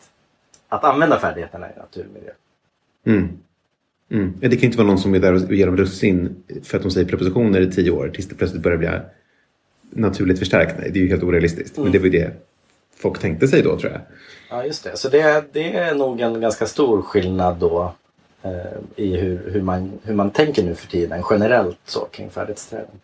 att 0.70 0.84
använda 0.84 1.20
färdigheterna 1.20 1.68
i 1.68 1.80
naturlig 1.80 2.12
miljö. 2.14 2.32
Mm. 3.06 3.30
Mm. 4.12 4.34
Det 4.40 4.58
kan 4.58 4.66
inte 4.66 4.78
vara 4.78 4.88
någon 4.88 4.98
som 4.98 5.16
är 5.16 5.20
där 5.20 5.34
och 5.34 5.54
ger 5.54 5.66
dem 5.66 5.78
russin 5.78 6.44
för 6.64 6.78
att 6.78 6.84
de 6.84 6.92
säger 6.92 7.08
prepositioner 7.08 7.62
i 7.62 7.72
tio 7.72 7.92
år 7.92 8.12
tills 8.16 8.28
det 8.28 8.36
plötsligt 8.36 8.64
börjar 8.64 8.78
bli 8.78 8.90
naturligt 9.90 10.40
förstärkt. 10.40 10.76
Nej, 10.80 10.92
det 10.92 11.00
är 11.00 11.04
ju 11.04 11.10
helt 11.10 11.24
orealistiskt. 11.24 11.78
Men 11.78 11.92
det 11.92 12.00
var 12.00 12.06
ju 12.06 12.12
det 12.12 12.32
folk 12.96 13.20
tänkte 13.20 13.48
sig 13.48 13.62
då 13.62 13.80
tror 13.80 13.92
jag. 13.92 14.02
Ja, 14.50 14.66
just 14.66 14.84
det. 14.84 14.98
Så 14.98 15.10
det, 15.10 15.54
det 15.54 15.76
är 15.76 15.96
nog 15.96 16.22
en 16.22 16.42
ganska 16.42 16.66
stor 16.66 17.02
skillnad 17.02 17.58
då 17.58 17.94
i 18.96 19.16
hur, 19.18 19.52
hur, 19.52 19.62
man, 19.62 19.92
hur 20.04 20.14
man 20.14 20.32
tänker 20.32 20.64
nu 20.64 20.76
för 20.76 20.88
tiden 20.88 21.24
generellt 21.30 21.80
så 21.86 22.00
kring 22.06 22.30
färdighetsträning. 22.30 23.00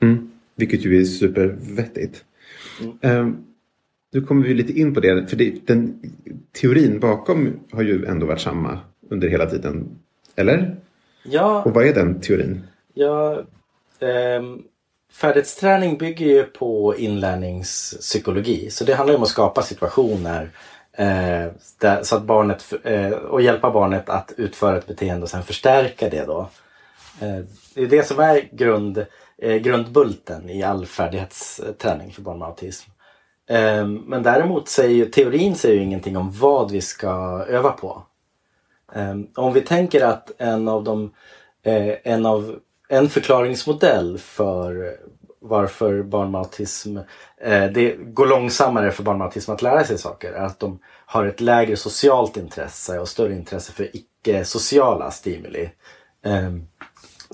Mm. 0.00 0.30
Vilket 0.56 0.84
ju 0.84 1.00
är 1.00 1.04
supervettigt. 1.04 2.24
Um, 3.00 3.46
nu 4.12 4.20
kommer 4.20 4.46
vi 4.46 4.54
lite 4.54 4.72
in 4.72 4.94
på 4.94 5.00
det. 5.00 5.26
För 5.26 5.36
det, 5.36 5.66
den 5.66 6.00
teorin 6.52 7.00
bakom 7.00 7.60
har 7.72 7.82
ju 7.82 8.04
ändå 8.04 8.26
varit 8.26 8.40
samma 8.40 8.78
under 9.08 9.28
hela 9.28 9.46
tiden. 9.46 9.98
Eller? 10.36 10.76
Ja, 11.22 11.62
Och 11.62 11.74
vad 11.74 11.86
är 11.86 11.94
den 11.94 12.20
teorin? 12.20 12.62
Ja, 12.94 13.42
ehm, 14.00 14.62
färdighetsträning 15.12 15.98
bygger 15.98 16.26
ju 16.26 16.42
på 16.42 16.94
inlärningspsykologi. 16.98 18.70
Så 18.70 18.84
det 18.84 18.94
handlar 18.94 19.14
om 19.16 19.22
att 19.22 19.28
skapa 19.28 19.62
situationer 19.62 20.50
eh, 20.96 21.46
där, 21.80 22.02
så 22.02 22.16
att 22.16 22.22
barnet, 22.22 22.72
eh, 22.84 23.10
och 23.10 23.42
hjälpa 23.42 23.70
barnet 23.70 24.08
att 24.08 24.32
utföra 24.36 24.78
ett 24.78 24.86
beteende 24.86 25.22
och 25.22 25.30
sen 25.30 25.42
förstärka 25.42 26.08
det 26.08 26.24
då. 26.24 26.40
Eh, 27.20 27.44
det 27.74 27.82
är 27.82 27.86
det 27.86 28.06
som 28.06 28.20
är 28.20 28.48
grund, 28.52 29.06
eh, 29.38 29.56
grundbulten 29.56 30.50
i 30.50 30.62
all 30.62 30.86
färdighetsträning 30.86 32.12
för 32.12 32.22
barn 32.22 32.38
med 32.38 32.48
autism. 32.48 32.90
Eh, 33.48 33.86
men 33.86 34.22
däremot 34.22 34.68
säger 34.68 34.94
ju, 34.94 35.06
teorin 35.06 35.54
säger 35.54 35.74
ju 35.74 35.82
ingenting 35.82 36.16
om 36.16 36.30
vad 36.30 36.70
vi 36.70 36.80
ska 36.80 37.44
öva 37.48 37.70
på. 37.70 38.02
Eh, 38.92 39.16
om 39.34 39.52
vi 39.52 39.60
tänker 39.60 40.04
att 40.04 40.30
en 40.38 40.68
av 40.68 40.84
de 40.84 41.10
eh, 41.62 41.94
en, 42.04 42.26
av, 42.26 42.58
en 42.88 43.08
förklaringsmodell 43.08 44.18
för 44.18 44.96
varför 45.44 46.02
barn 46.02 46.30
med 46.30 46.38
autism 46.38 46.96
eh, 47.40 47.64
det 47.64 47.96
går 47.98 48.26
långsammare 48.26 48.90
för 48.90 49.02
barn 49.02 49.18
med 49.18 49.24
autism 49.24 49.50
att 49.50 49.62
lära 49.62 49.84
sig 49.84 49.98
saker 49.98 50.32
är 50.32 50.44
att 50.44 50.60
de 50.60 50.78
har 51.06 51.24
ett 51.24 51.40
lägre 51.40 51.76
socialt 51.76 52.36
intresse 52.36 52.98
och 52.98 53.08
större 53.08 53.34
intresse 53.34 53.72
för 53.72 53.96
icke-sociala 53.96 55.10
stimuli. 55.10 55.70
Eh, 56.24 56.52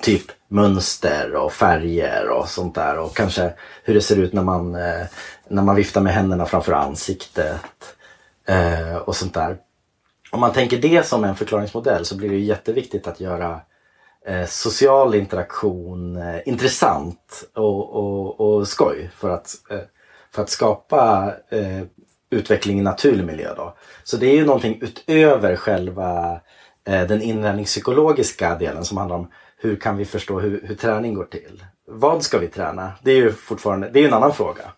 typ 0.02 0.22
mönster 0.48 1.34
och 1.34 1.52
färger 1.52 2.28
och 2.28 2.48
sånt 2.48 2.74
där 2.74 2.98
och 2.98 3.16
kanske 3.16 3.52
hur 3.84 3.94
det 3.94 4.00
ser 4.00 4.16
ut 4.16 4.32
när 4.32 4.42
man, 4.42 4.74
eh, 4.74 5.06
när 5.48 5.62
man 5.62 5.76
viftar 5.76 6.00
med 6.00 6.12
händerna 6.12 6.46
framför 6.46 6.72
ansiktet 6.72 7.96
eh, 8.48 8.96
och 8.96 9.16
sånt 9.16 9.34
där 9.34 9.56
om 10.30 10.40
man 10.40 10.52
tänker 10.52 10.78
det 10.78 11.06
som 11.06 11.24
en 11.24 11.36
förklaringsmodell 11.36 12.04
så 12.04 12.16
blir 12.16 12.28
det 12.28 12.38
jätteviktigt 12.38 13.06
att 13.06 13.20
göra 13.20 13.50
eh, 13.52 13.58
Eh, 14.26 14.46
social 14.46 15.14
interaktion 15.14 16.16
eh, 16.16 16.48
intressant 16.48 17.50
och, 17.54 17.90
och, 17.94 18.40
och 18.40 18.68
skoj 18.68 19.10
för 19.16 19.30
att, 19.30 19.54
eh, 19.70 19.78
för 20.30 20.42
att 20.42 20.50
skapa 20.50 21.32
eh, 21.48 21.82
utveckling 22.30 22.78
i 22.78 22.82
naturlig 22.82 23.24
miljö. 23.24 23.54
Då. 23.56 23.76
Så 24.04 24.16
det 24.16 24.26
är 24.26 24.36
ju 24.36 24.44
någonting 24.44 24.78
utöver 24.82 25.56
själva 25.56 26.40
eh, 26.86 27.06
den 27.06 27.22
inlärningspsykologiska 27.22 28.54
delen 28.54 28.84
som 28.84 28.96
handlar 28.98 29.16
om 29.16 29.30
hur 29.56 29.76
kan 29.76 29.96
vi 29.96 30.04
förstå 30.04 30.40
hur, 30.40 30.60
hur 30.64 30.74
träning 30.74 31.14
går 31.14 31.24
till? 31.24 31.64
Vad 31.86 32.22
ska 32.22 32.38
vi 32.38 32.48
träna? 32.48 32.92
Det 33.02 33.10
är 33.10 33.16
ju 33.16 33.32
fortfarande 33.32 33.90
det 33.90 34.00
är 34.00 34.08
en 34.08 34.14
annan 34.14 34.34
fråga 34.34 34.72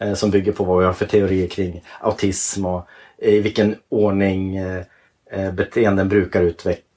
eh, 0.00 0.14
som 0.14 0.30
bygger 0.30 0.52
på 0.52 0.64
vad 0.64 0.78
vi 0.78 0.84
har 0.84 0.92
för 0.92 1.06
teorier 1.06 1.48
kring 1.48 1.84
autism 2.00 2.66
och 2.66 2.88
i 3.18 3.40
vilken 3.40 3.76
ordning 3.88 4.56
eh, 4.56 4.82
eh 5.30 5.52
beteenden 5.52 6.08
brukar 6.08 6.42
utvecklas 6.42 6.87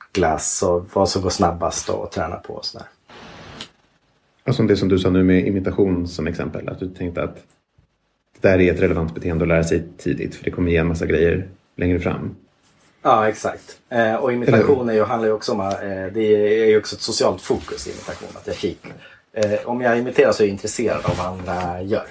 och 0.63 0.85
vad 0.93 1.09
som 1.09 1.21
går 1.21 1.29
snabbast 1.29 1.89
att 1.89 2.11
träna 2.11 2.35
på. 2.35 2.53
Och 2.53 2.65
sådär. 2.65 2.87
Som 4.51 4.67
det 4.67 4.77
som 4.77 4.89
du 4.89 4.99
sa 4.99 5.09
nu 5.09 5.23
med 5.23 5.47
imitation 5.47 6.07
som 6.07 6.27
exempel. 6.27 6.69
Att 6.69 6.79
du 6.79 6.89
tänkte 6.89 7.23
att 7.23 7.35
det 8.39 8.47
där 8.47 8.59
är 8.59 8.73
ett 8.73 8.79
relevant 8.79 9.15
beteende 9.15 9.43
att 9.43 9.49
lära 9.49 9.63
sig 9.63 9.83
tidigt. 9.97 10.35
För 10.35 10.43
det 10.43 10.51
kommer 10.51 10.71
ge 10.71 10.77
en 10.77 10.87
massa 10.87 11.05
grejer 11.05 11.47
längre 11.75 11.99
fram. 11.99 12.35
Ja, 13.01 13.27
exakt. 13.27 13.77
Eh, 13.89 14.15
och 14.15 14.33
imitation 14.33 14.89
är 14.89 14.93
ju, 14.93 15.03
handlar 15.03 15.27
ju 15.27 15.33
också 15.33 15.51
om, 15.51 15.59
eh, 15.59 16.13
det 16.13 16.23
är 16.63 16.65
ju 16.65 16.77
också 16.77 16.95
ett 16.95 17.01
socialt 17.01 17.41
fokus 17.41 17.87
i 17.87 17.91
imitation. 17.91 18.29
Att 18.33 18.47
jag 18.47 18.55
kikar. 18.55 18.91
Eh, 19.33 19.59
om 19.65 19.81
jag 19.81 19.99
imiterar 19.99 20.31
så 20.31 20.43
är 20.43 20.47
jag 20.47 20.51
intresserad 20.51 21.05
av 21.05 21.17
vad 21.17 21.27
andra 21.27 21.81
gör. 21.81 22.05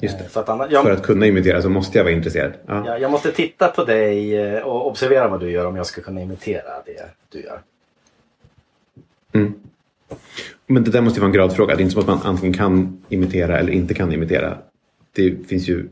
Just 0.00 0.18
det. 0.18 0.24
Eh, 0.24 0.30
För 0.30 0.40
att, 0.40 0.48
annars, 0.48 0.70
jag, 0.70 0.82
För 0.84 0.90
att 0.90 1.02
kunna 1.02 1.26
imitera 1.26 1.62
så 1.62 1.68
måste 1.68 1.98
jag 1.98 2.04
vara 2.04 2.14
intresserad. 2.14 2.52
Ja. 2.66 2.86
jag, 2.86 3.00
jag 3.00 3.10
måste 3.10 3.32
titta 3.32 3.68
på 3.68 3.84
dig 3.84 4.36
eh, 4.36 4.62
och 4.62 4.86
observera 4.86 5.28
vad 5.28 5.40
du 5.40 5.50
gör 5.50 5.66
om 5.66 5.76
jag 5.76 5.86
ska 5.86 6.00
kunna 6.00 6.20
imitera 6.22 6.70
det 6.86 7.04
du 7.28 7.42
gör. 7.42 7.60
Mm. 9.32 9.54
Men 10.66 10.84
det 10.84 10.90
där 10.90 11.00
måste 11.00 11.16
ju 11.16 11.20
vara 11.20 11.28
en 11.28 11.32
gradfråga. 11.32 11.74
Det 11.76 11.80
är 11.80 11.82
inte 11.82 11.92
som 11.92 12.02
att 12.02 12.08
man 12.08 12.20
antingen 12.24 12.54
kan 12.54 13.04
imitera 13.08 13.58
eller 13.58 13.72
inte 13.72 13.94
kan 13.94 14.12
imitera. 14.12 14.58
Det 15.12 15.48
finns 15.48 15.68
ju... 15.68 15.88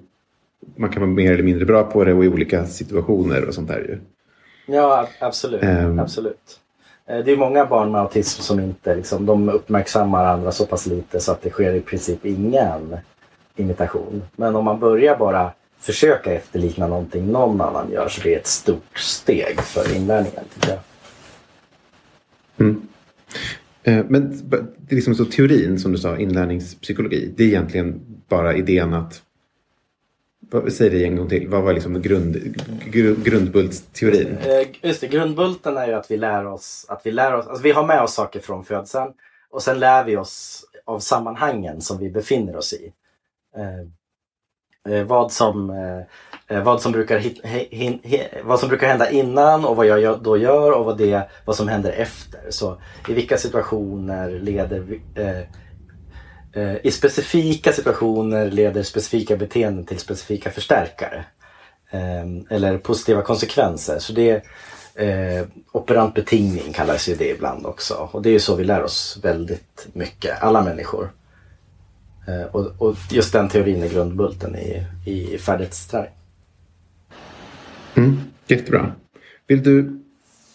Man 0.76 0.90
kan 0.90 1.02
vara 1.02 1.11
mer 1.11 1.32
eller 1.32 1.42
mindre 1.42 1.64
bra 1.64 1.84
på 1.84 2.04
det 2.04 2.14
och 2.14 2.25
i 2.25 2.28
olika 2.28 2.66
situationer 2.66 3.44
och 3.44 3.54
sånt 3.54 3.68
där 3.68 3.78
ju. 3.78 3.99
Ja, 4.75 5.08
absolut. 5.20 5.62
Ehm. 5.62 5.99
absolut. 5.99 6.61
Eh, 7.06 7.18
Det 7.18 7.32
är 7.32 7.37
många 7.37 7.66
barn 7.66 7.92
med 7.92 8.00
autism 8.00 8.42
som 8.42 8.61
inte 8.61 8.94
liksom, 8.94 9.26
de 9.26 9.49
uppmärksammar 9.49 10.25
andra 10.25 10.52
så 10.52 10.66
pass 10.66 10.87
lite 10.87 11.20
så 11.20 11.32
att 11.32 11.42
det 11.42 11.50
sker 11.50 11.75
i 11.75 11.80
princip 11.80 12.26
ingen 12.26 12.96
imitation. 13.56 14.23
Men 14.37 14.56
om 14.56 14.64
man 14.64 14.80
börjar 14.80 15.16
bara 15.16 15.52
försöka 15.78 16.32
efterlikna 16.32 16.87
någonting 16.87 17.26
någon 17.32 17.61
annan 17.61 17.90
gör 17.92 18.08
så 18.08 18.20
det 18.23 18.34
är 18.34 18.38
ett 18.38 18.46
stort 18.46 18.99
steg 18.99 19.61
för 19.61 19.96
inlärningen. 19.96 20.44
Tycker 20.54 20.68
jag. 20.70 20.78
Mm. 22.58 22.88
Eh, 23.82 24.04
Men 24.08 24.50
det 24.50 24.92
är 24.92 24.94
liksom 24.94 25.14
så 25.14 25.25
teorin 25.25 25.78
som 25.78 25.92
du 25.92 25.99
sa, 25.99 26.18
inlärningspsykologi. 26.18 27.32
Det 27.37 27.44
är 27.44 27.49
egentligen 27.49 28.00
bara 28.28 28.54
idén 28.54 28.94
att... 28.94 29.23
Säg 30.73 30.90
det 30.90 31.04
en 31.04 31.16
gång 31.16 31.28
till. 31.28 31.49
Vad 31.49 31.62
var 31.62 31.73
liksom 31.73 32.02
grund, 32.02 32.37
gru- 32.84 33.23
grundbultsteorin? 33.25 34.37
Eh, 34.44 34.66
Just 34.88 35.00
det, 35.00 35.06
grundbulten 35.08 35.76
är 35.76 35.87
ju 35.87 35.92
att 35.94 36.11
vi 36.11 36.16
lär 36.16 36.46
oss, 36.46 36.87
att 36.88 37.06
vi 37.06 37.11
lär 37.12 37.34
oss, 37.34 37.46
alltså 37.46 37.62
vi 37.62 37.70
har 37.70 37.87
med 37.87 38.02
oss 38.02 38.14
saker 38.14 38.40
från 38.40 38.64
födseln 38.64 39.12
och 39.50 39.62
sen 39.62 39.78
lär 39.78 40.04
vi 40.04 40.16
oss 40.16 40.64
av 40.84 40.99
sammanhangen 40.99 41.80
som 41.80 41.99
vi 41.99 42.11
befinner 42.11 42.56
oss 42.56 42.73
i. 42.73 42.92
Eh, 43.56 44.94
eh, 44.94 45.04
vad, 45.04 45.32
som, 45.32 45.70
eh, 45.70 46.56
eh, 46.56 46.62
vad, 46.62 46.82
som 46.82 46.92
brukar 46.92 47.18
hit, 47.18 47.40
hin, 47.44 48.00
hin, 48.02 48.23
vad 48.44 48.61
som 48.61 48.68
brukar 48.68 48.88
hända 48.88 49.11
innan 49.11 49.64
och 49.64 49.76
vad 49.76 49.87
jag 49.87 50.23
då 50.23 50.37
gör 50.37 50.70
och 50.73 50.84
vad, 50.84 50.99
det, 50.99 51.28
vad 51.44 51.56
som 51.56 51.68
händer 51.68 51.92
efter. 51.92 52.40
Så 52.50 52.80
i 53.08 53.12
vilka 53.14 53.38
situationer 53.38 54.30
leder 54.30 55.00
eh, 55.14 55.38
eh, 56.62 56.76
I 56.82 56.90
specifika 56.90 57.73
situationer 57.73 58.50
leder 58.50 58.82
specifika 58.82 59.37
beteenden 59.37 59.87
till 59.87 59.99
specifika 59.99 60.50
förstärkare. 60.50 61.25
Eh, 61.90 62.56
eller 62.56 62.78
positiva 62.78 63.23
konsekvenser. 63.23 63.99
Så 63.99 64.12
det 64.12 64.44
eh, 64.94 65.46
Operant 65.73 66.14
betingning 66.14 66.73
kallas 66.73 67.08
ju 67.08 67.14
det 67.14 67.30
ibland 67.30 67.66
också. 67.66 68.08
Och 68.12 68.23
det 68.23 68.28
är 68.28 68.32
ju 68.32 68.40
så 68.40 68.54
vi 68.54 68.64
lär 68.64 68.82
oss 68.82 69.18
väldigt 69.23 69.87
mycket, 69.92 70.42
alla 70.42 70.62
människor. 70.62 71.11
Eh, 72.26 72.43
och, 72.43 72.73
och 72.78 72.97
just 73.11 73.33
den 73.33 73.49
teorin 73.49 73.83
är 73.83 73.88
grundbulten 73.88 74.57
i, 74.57 74.87
i 75.07 75.38
färdighetsträning. 75.38 76.11
Mm, 77.95 78.16
jättebra. 78.47 78.93
Vill 79.47 79.62
du... 79.62 80.00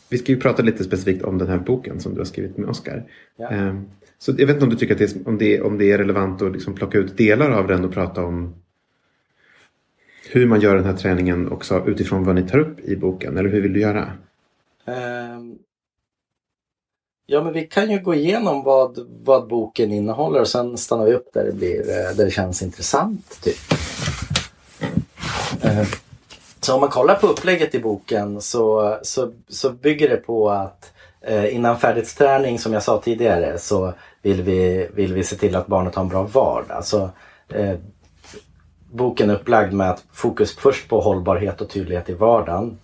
Vi 0.10 0.18
ska 0.18 0.32
ju 0.32 0.40
prata 0.40 0.64
lite 0.64 0.84
specifikt 0.84 1.24
om 1.24 1.38
den 1.38 1.48
här 1.48 1.58
boken 1.58 2.00
som 2.00 2.14
du 2.14 2.20
har 2.20 2.26
skrivit 2.26 2.58
med 2.58 2.70
Oskar. 2.70 3.04
Ja. 3.38 3.50
Ehm, 3.50 3.86
Så 4.18 4.32
jag 4.38 4.48
vet 4.48 4.54
inte 4.56 4.64
om 4.64 4.70
du 4.70 4.76
tycker 4.76 4.94
att 4.94 5.00
det 5.00 5.16
är, 5.16 5.28
om 5.28 5.38
det, 5.38 5.62
om 5.62 5.78
det 5.78 5.92
är 5.92 5.98
relevant 5.98 6.42
att 6.42 6.52
liksom 6.52 6.74
plocka 6.76 6.98
ut 6.98 7.18
delar 7.18 7.52
av 7.52 7.68
den 7.68 7.86
och 7.86 7.94
prata 7.94 8.24
om 8.24 8.56
hur 10.32 10.48
man 10.48 10.62
gör 10.62 10.76
den 10.76 10.86
här 10.86 10.94
träningen 10.94 11.52
också 11.52 11.84
utifrån 11.88 12.24
vad 12.24 12.36
ni 12.36 12.48
tar 12.48 12.60
upp 12.60 12.80
i 12.80 12.96
boken? 12.96 13.38
Eller 13.38 13.50
hur 13.50 13.62
vill 13.62 13.74
du 13.74 13.80
göra? 13.80 14.12
Ehm, 14.86 15.58
Ja, 17.32 17.44
men 17.44 17.54
vi 17.54 17.68
kan 17.68 17.92
ju 17.92 18.00
gå 18.00 18.14
igenom 18.16 18.64
vad, 18.64 19.08
vad 19.24 19.48
boken 19.48 19.92
innehåller 19.92 20.42
och 20.42 20.48
sen 20.48 20.78
stannar 20.78 21.06
vi 21.06 21.14
upp 21.14 21.34
där 21.34 21.44
det, 21.46 21.52
blir, 21.52 21.80
eh, 21.80 22.16
där 22.16 22.26
det 22.26 22.32
känns 22.32 22.62
intressant. 22.62 23.42
Typ. 23.44 23.58
Eh, 25.62 25.88
så 26.60 26.74
om 26.74 26.82
man 26.82 26.90
kollar 26.90 27.16
på 27.16 27.28
upplägget 27.28 27.76
i 27.76 27.80
boken 27.80 28.42
så, 28.42 28.98
så, 29.02 29.32
så 29.50 29.70
bygger 29.70 30.10
det 30.10 30.18
på 30.18 30.50
att 30.50 30.92
eh, 31.22 31.56
innan 31.56 31.80
färdighetsträning, 31.80 32.60
som 32.60 32.74
jag 32.74 32.84
sa 32.84 33.02
tidigare, 33.02 33.58
så 33.60 33.94
vill 34.22 34.42
vi, 34.42 34.90
vill 34.94 35.14
vi 35.14 35.24
se 35.24 35.36
till 35.36 35.56
att 35.56 35.68
barnet 35.68 35.96
har 35.96 36.04
en 36.04 36.10
bra 36.10 36.24
vardag. 36.24 36.86
Så, 36.86 37.10
eh, 37.50 37.76
boken 38.92 39.30
är 39.30 39.36
upplagd 39.36 39.74
med 39.74 39.90
att 39.90 40.04
fokus 40.12 40.56
först 40.56 40.90
på 40.90 41.02
hållbarhet 41.02 41.62
och 41.62 41.70
tydlighet 41.70 42.10
i 42.10 42.14
vardagen. 42.14 42.78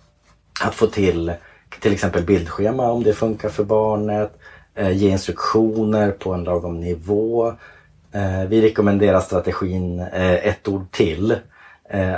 Att 0.64 0.74
få 0.74 0.86
till 0.86 1.32
till 1.80 1.92
exempel 1.92 2.24
bildschema 2.24 2.90
om 2.90 3.02
det 3.02 3.12
funkar 3.12 3.48
för 3.48 3.64
barnet. 3.64 4.35
Eh, 4.76 4.92
ge 4.92 5.08
instruktioner 5.08 6.10
på 6.10 6.32
en 6.32 6.44
lagom 6.44 6.80
nivå. 6.80 7.54
Eh, 8.12 8.44
vi 8.48 8.62
rekommenderar 8.62 9.20
strategin 9.20 10.00
eh, 10.00 10.46
ett 10.46 10.68
ord 10.68 10.90
till. 10.90 11.36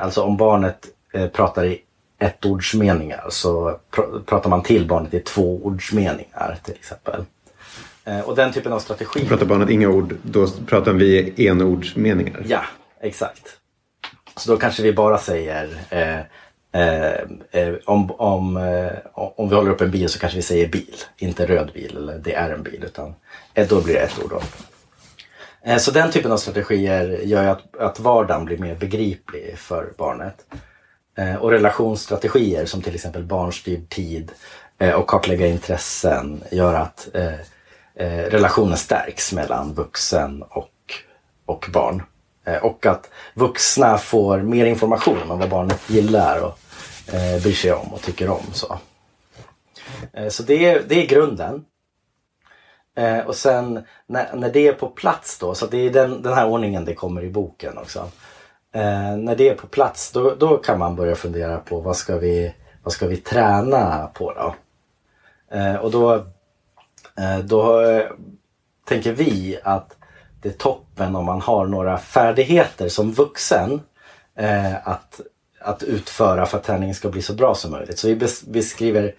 Alltså 0.03 0.23
om 0.23 0.37
barnet 0.37 0.87
pratar 1.33 1.65
i 1.65 1.81
ettordsmeningar 2.19 3.27
så 3.31 3.79
pr 3.91 4.01
pratar 4.27 4.51
man 4.51 4.63
till 4.63 4.87
barnet 4.87 5.15
i 5.15 5.21
tvåordsmeningar 5.21 6.59
till 6.63 6.75
exempel. 6.75 7.25
Och 8.25 8.37
den 8.37 8.53
typen 8.53 8.73
av 8.73 8.79
strategi. 8.79 9.27
Pratar 9.29 9.47
barnet 9.47 9.71
inga 9.71 9.89
ord, 9.89 10.15
då 10.23 10.49
pratar 10.67 10.93
vi 10.93 11.35
enordsmeningar. 11.37 12.43
Ja, 12.47 12.63
exakt. 13.01 13.57
Så 14.37 14.51
då 14.51 14.57
kanske 14.57 14.83
vi 14.83 14.93
bara 14.93 15.19
säger 15.19 15.69
eh, 15.91 16.21
Eh, 16.73 17.21
eh, 17.51 17.75
om, 17.85 18.11
om, 18.11 18.57
eh, 18.57 18.93
om 19.15 19.49
vi 19.49 19.55
håller 19.55 19.71
upp 19.71 19.81
en 19.81 19.91
bil 19.91 20.09
så 20.09 20.19
kanske 20.19 20.37
vi 20.37 20.43
säger 20.43 20.69
bil, 20.69 20.95
inte 21.17 21.47
röd 21.47 21.71
bil 21.75 21.97
eller 21.97 22.19
det 22.19 22.35
är 22.35 22.51
en 22.51 22.63
bil. 22.63 22.85
Utan 22.85 23.15
eh, 23.55 23.69
då 23.69 23.81
blir 23.81 23.95
det 23.95 24.01
ett 24.01 24.25
ord. 24.25 24.31
Då. 24.31 24.41
Eh, 25.63 25.79
så 25.79 25.91
den 25.91 26.11
typen 26.11 26.33
av 26.33 26.37
strategier 26.37 27.09
gör 27.09 27.43
ju 27.43 27.49
att, 27.49 27.77
att 27.77 28.01
vardagen 28.01 28.45
blir 28.45 28.59
mer 28.59 28.75
begriplig 28.75 29.59
för 29.59 29.93
barnet. 29.99 30.47
Eh, 31.17 31.35
och 31.35 31.51
relationsstrategier 31.51 32.67
som 32.67 32.83
till 32.83 32.95
exempel 32.95 33.25
barnstyrd 33.25 33.89
tid 33.89 34.33
eh, 34.79 34.95
och 34.95 35.07
kartlägga 35.07 35.47
intressen 35.47 36.43
gör 36.51 36.75
att 36.75 37.09
eh, 37.15 37.41
eh, 37.95 38.31
relationen 38.31 38.77
stärks 38.77 39.33
mellan 39.33 39.75
vuxen 39.75 40.43
och, 40.43 40.73
och 41.47 41.67
barn. 41.73 42.03
Eh, 42.49 42.65
och 42.65 42.87
att 42.87 43.11
vuxna 43.35 43.99
får 43.99 44.39
mer 44.39 44.67
information 44.67 45.31
om 45.31 45.39
vad 45.39 45.49
barnet 45.49 45.91
gillar 45.91 46.41
och 46.41 46.59
eh, 47.15 47.43
bryr 47.43 47.53
sig 47.53 47.73
om 47.73 47.93
och 47.93 48.03
tycker 48.03 48.31
om. 48.31 48.43
Så, 48.53 48.79
eh, 50.13 50.29
så 50.29 50.43
det, 50.43 50.65
är, 50.65 50.83
det 50.89 51.03
är 51.03 51.07
grunden. 51.07 51.65
Eh, 52.97 53.19
och 53.19 53.37
sen 53.37 53.85
när, 54.07 54.37
när 54.37 54.51
det 54.51 54.69
är 54.69 54.73
på 54.73 54.89
plats 54.89 55.39
då, 55.39 55.55
så 55.55 55.67
det 55.67 55.79
är 55.79 55.91
den, 55.91 56.23
den 56.23 56.33
här 56.33 56.47
ordningen 56.47 56.85
det 56.85 56.95
kommer 56.95 57.25
i 57.25 57.31
boken 57.31 57.79
också. 57.79 58.11
Eh, 58.73 59.17
när 59.17 59.37
det 59.37 59.49
är 59.49 59.55
på 59.55 59.67
plats 59.67 60.13
då, 60.13 60.35
då 60.35 60.57
kan 60.57 60.79
man 60.79 60.97
börja 60.97 61.15
fundera 61.15 61.59
på 61.59 61.81
vad 61.81 61.97
ska 61.97 62.17
vi, 62.17 62.55
vad 62.83 62.93
ska 62.93 63.07
vi 63.07 63.17
träna 63.17 64.11
på 64.15 64.33
då? 64.33 64.55
Eh, 65.57 65.77
och 65.77 65.91
då, 65.91 66.15
eh, 67.19 67.39
då 67.45 67.83
tänker 68.85 69.13
vi 69.13 69.59
att 69.63 69.98
det 70.43 70.49
är 70.49 70.53
toppen 70.53 71.17
om 71.17 71.25
man 71.25 71.41
har 71.41 71.67
några 71.67 71.99
färdigheter 71.99 72.89
som 72.89 73.13
vuxen 73.13 73.81
eh, 74.37 74.89
att, 74.89 75.21
att 75.61 75.83
utföra 75.83 76.47
för 76.47 76.59
att 76.59 76.65
träningen 76.65 76.95
ska 76.95 77.09
bli 77.09 77.23
så 77.23 77.35
bra 77.35 77.55
som 77.55 77.71
möjligt. 77.71 77.99
Så 77.99 78.09
vi 78.09 78.29
beskriver 78.47 79.15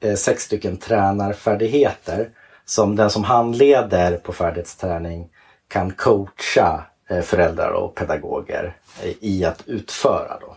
eh, 0.00 0.14
sex 0.14 0.42
stycken 0.42 0.76
tränarfärdigheter 0.76 2.28
som 2.64 2.96
den 2.96 3.10
som 3.10 3.24
handleder 3.24 4.16
på 4.16 4.32
färdighetsträning 4.32 5.28
kan 5.68 5.90
coacha 5.90 6.84
eh, 7.10 7.20
föräldrar 7.20 7.70
och 7.70 7.94
pedagoger 7.94 8.76
eh, 9.02 9.12
i 9.20 9.44
att 9.44 9.68
utföra. 9.68 10.38
Då. 10.40 10.56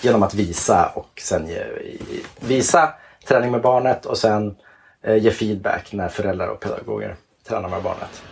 Genom 0.00 0.22
att 0.22 0.34
visa 0.34 0.92
och 0.94 1.20
sen 1.22 1.48
ge, 1.48 1.64
visa 2.40 2.94
träning 3.26 3.50
med 3.50 3.62
barnet 3.62 4.06
och 4.06 4.18
sen 4.18 4.56
eh, 5.02 5.16
ge 5.16 5.30
feedback 5.30 5.92
när 5.92 6.08
föräldrar 6.08 6.48
och 6.48 6.60
pedagoger 6.60 7.16
tränar 7.48 7.68
med 7.68 7.82
barnet. 7.82 8.22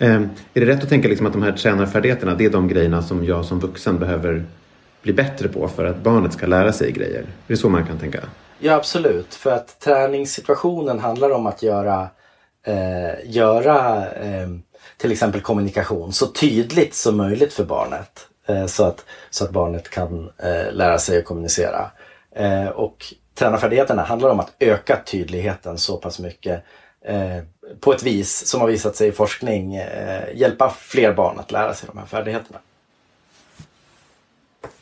Eh, 0.00 0.22
är 0.54 0.60
det 0.60 0.66
rätt 0.66 0.82
att 0.82 0.88
tänka 0.88 1.08
liksom 1.08 1.26
att 1.26 1.32
de 1.32 1.42
här 1.42 1.52
tränarfärdigheterna, 1.52 2.34
det 2.34 2.44
är 2.44 2.50
de 2.50 2.68
grejerna 2.68 3.02
som 3.02 3.24
jag 3.24 3.44
som 3.44 3.60
vuxen 3.60 3.98
behöver 3.98 4.44
bli 5.02 5.12
bättre 5.12 5.48
på 5.48 5.68
för 5.68 5.84
att 5.84 5.96
barnet 5.96 6.32
ska 6.32 6.46
lära 6.46 6.72
sig 6.72 6.92
grejer? 6.92 7.20
Är 7.20 7.26
det 7.46 7.56
så 7.56 7.68
man 7.68 7.86
kan 7.86 7.98
tänka? 7.98 8.20
Ja 8.58 8.74
absolut, 8.74 9.34
för 9.34 9.50
att 9.50 9.80
träningssituationen 9.80 10.98
handlar 10.98 11.30
om 11.30 11.46
att 11.46 11.62
göra, 11.62 12.08
eh, 12.66 13.30
göra 13.30 14.06
eh, 14.12 14.48
till 14.96 15.12
exempel 15.12 15.40
kommunikation 15.40 16.12
så 16.12 16.26
tydligt 16.26 16.94
som 16.94 17.16
möjligt 17.16 17.52
för 17.52 17.64
barnet. 17.64 18.28
Eh, 18.48 18.66
så, 18.66 18.84
att, 18.84 19.04
så 19.30 19.44
att 19.44 19.50
barnet 19.50 19.90
kan 19.90 20.30
eh, 20.38 20.72
lära 20.72 20.98
sig 20.98 21.18
att 21.18 21.24
kommunicera. 21.24 21.90
Eh, 22.36 22.66
och 22.66 23.04
tränarfärdigheterna 23.34 24.02
handlar 24.02 24.30
om 24.30 24.40
att 24.40 24.52
öka 24.58 25.00
tydligheten 25.06 25.78
så 25.78 25.96
pass 25.96 26.18
mycket 26.18 26.64
eh, 27.04 27.38
på 27.80 27.92
ett 27.92 28.02
vis 28.02 28.46
som 28.46 28.60
har 28.60 28.68
visat 28.68 28.96
sig 28.96 29.08
i 29.08 29.12
forskning 29.12 29.76
eh, 29.76 30.22
hjälpa 30.34 30.74
fler 30.78 31.12
barn 31.12 31.38
att 31.38 31.52
lära 31.52 31.74
sig 31.74 31.88
de 31.92 31.98
här 31.98 32.06
färdigheterna. 32.06 32.58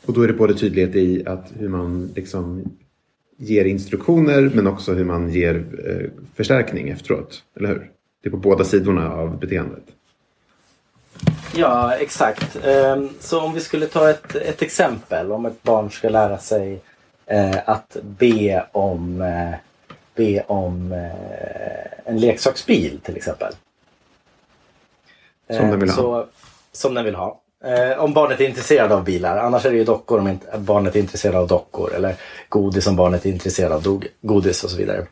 Och 0.05 0.13
då 0.13 0.21
är 0.21 0.27
det 0.27 0.33
både 0.33 0.53
tydlighet 0.53 0.95
i 0.95 1.25
att 1.25 1.45
hur 1.59 1.69
man 1.69 2.11
liksom 2.15 2.63
ger 3.37 3.65
instruktioner 3.65 4.51
men 4.53 4.67
också 4.67 4.93
hur 4.93 5.05
man 5.05 5.29
ger 5.29 5.55
eh, 5.55 6.25
förstärkning 6.35 6.89
efteråt. 6.89 7.43
Eller 7.55 7.67
hur? 7.67 7.91
Det 8.23 8.29
är 8.29 8.31
på 8.31 8.37
båda 8.37 8.63
sidorna 8.63 9.13
av 9.13 9.39
beteendet. 9.39 9.83
Ja, 11.55 11.95
exakt. 11.95 12.57
Ehm, 12.65 13.09
Så 13.19 13.41
om 13.41 13.53
vi 13.53 13.59
skulle 13.59 13.85
ta 13.85 14.09
ett, 14.09 14.35
ett 14.35 14.61
exempel. 14.61 15.31
Om 15.31 15.45
ett 15.45 15.63
barn 15.63 15.91
ska 15.91 16.09
lära 16.09 16.37
sig 16.37 16.81
eh, 17.25 17.57
att 17.65 17.97
be 18.01 18.65
om, 18.71 19.21
eh, 19.21 19.55
be 20.15 20.43
om 20.47 20.91
eh, 20.91 21.78
en 22.09 22.19
leksaksbil 22.19 22.99
till 23.03 23.17
exempel. 23.17 23.53
Som 25.49 25.69
den 25.69 25.79
vill 25.79 25.89
ha. 25.89 25.95
Så, 25.95 26.25
som 26.71 26.93
den 26.93 27.05
vill 27.05 27.15
ha. 27.15 27.41
Eh, 27.63 28.03
om 28.03 28.13
barnet 28.13 28.41
är 28.41 28.45
intresserad 28.45 28.91
av 28.91 29.03
bilar. 29.03 29.37
Annars 29.37 29.65
är 29.65 29.71
det 29.71 29.77
ju 29.77 29.83
dockor 29.83 30.19
om 30.19 30.27
inte 30.27 30.57
barnet 30.57 30.95
är 30.95 30.99
intresserad 30.99 31.35
av 31.35 31.47
dockor. 31.47 31.93
Eller 31.93 32.15
godis 32.49 32.87
om 32.87 32.95
barnet 32.95 33.25
är 33.25 33.29
intresserad 33.29 33.71
av 33.71 34.03
godis 34.21 34.63
och 34.63 34.69
så 34.69 34.77
vidare. 34.77 35.07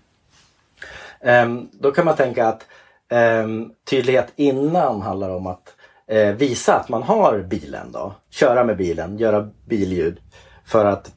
Ehm, 1.22 1.70
då 1.72 1.92
kan 1.92 2.06
man 2.06 2.16
tänka 2.16 2.48
att 2.48 2.66
ehm, 3.10 3.72
tydlighet 3.90 4.28
innan 4.36 5.02
handlar 5.02 5.30
om 5.30 5.48
att 5.48 5.76
eh, 6.08 6.32
visa 6.32 6.76
att 6.76 6.90
man 6.90 7.04
har 7.04 7.40
bilen. 7.40 7.92
Då. 7.92 8.16
Köra 8.30 8.64
med 8.64 8.78
bilen, 8.78 9.18
göra 9.18 9.50
billjud. 9.66 10.18
För 10.66 10.86
att 10.86 11.12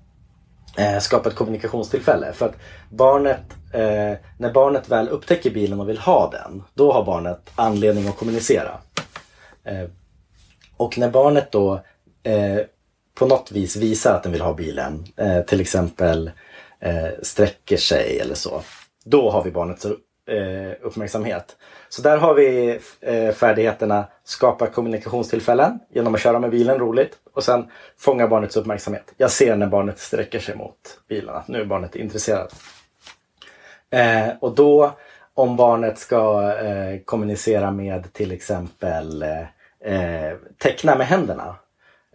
eh, 0.77 0.99
skapa 0.99 1.29
ett 1.29 1.35
kommunikationstillfälle. 1.35 2.33
För 2.33 2.47
att 2.47 2.57
barnet, 2.89 3.43
eh, 3.73 4.19
när 4.39 4.53
barnet 4.53 4.89
väl 4.89 5.09
upptäcker 5.09 5.51
bilen 5.51 5.81
och 5.81 5.89
vill 5.89 5.99
ha 5.99 6.31
den, 6.31 6.63
då 6.75 6.93
har 6.93 7.05
barnet 7.05 7.51
anledning 7.55 8.09
att 8.09 8.17
kommunicera. 8.17 8.79
Eh, 9.65 9.85
och 10.77 10.99
när 10.99 11.11
barnet 11.11 11.53
då 11.53 11.75
eh, 12.23 12.61
på 13.15 13.27
något 13.27 13.53
vis 13.53 13.77
visar 13.77 14.15
att 14.15 14.23
den 14.23 14.33
vill 14.33 14.41
ha 14.41 14.55
bilen, 14.55 15.05
eh, 15.17 15.41
till 15.41 15.61
exempel 15.61 16.31
eh, 16.81 17.09
sträcker 17.23 17.77
sig 17.77 18.19
eller 18.21 18.35
så, 18.35 18.63
då 19.05 19.31
har 19.31 19.45
vi 19.45 19.51
barnets 19.51 19.87
eh, 20.31 20.73
uppmärksamhet. 20.81 21.57
Så 21.89 22.03
där 22.03 22.17
har 22.17 22.35
vi 22.35 22.79
eh, 23.01 23.33
färdigheterna 23.33 24.05
skapa 24.25 24.67
kommunikationstillfällen 24.67 25.79
genom 25.91 26.15
att 26.15 26.21
köra 26.21 26.39
med 26.39 26.51
bilen 26.51 26.79
roligt 26.79 27.17
och 27.35 27.45
sen 27.45 27.67
fånga 27.99 28.29
barnets 28.29 28.57
uppmärksamhet. 28.57 29.13
Jag 29.17 29.31
ser 29.31 29.57
när 29.57 29.67
barnet 29.67 29.99
sträcker 29.99 30.39
sig 30.39 30.57
mot 30.57 30.77
bilen 31.09 31.35
att 31.35 31.49
nu 31.49 31.61
är 31.61 31.65
barnet 31.65 31.97
intresserat. 31.97 32.55
Eh, 33.91 34.29
och 34.41 34.55
då 34.55 34.93
om 35.35 35.57
barnet 35.57 35.99
ska 35.99 36.53
eh, 36.53 37.01
kommunicera 37.05 37.71
med 37.71 38.13
till 38.13 38.33
exempel 38.33 39.23
eh, 39.23 39.41
eh, 39.95 40.37
teckna 40.59 40.97
med 40.97 41.07
händerna 41.07 41.57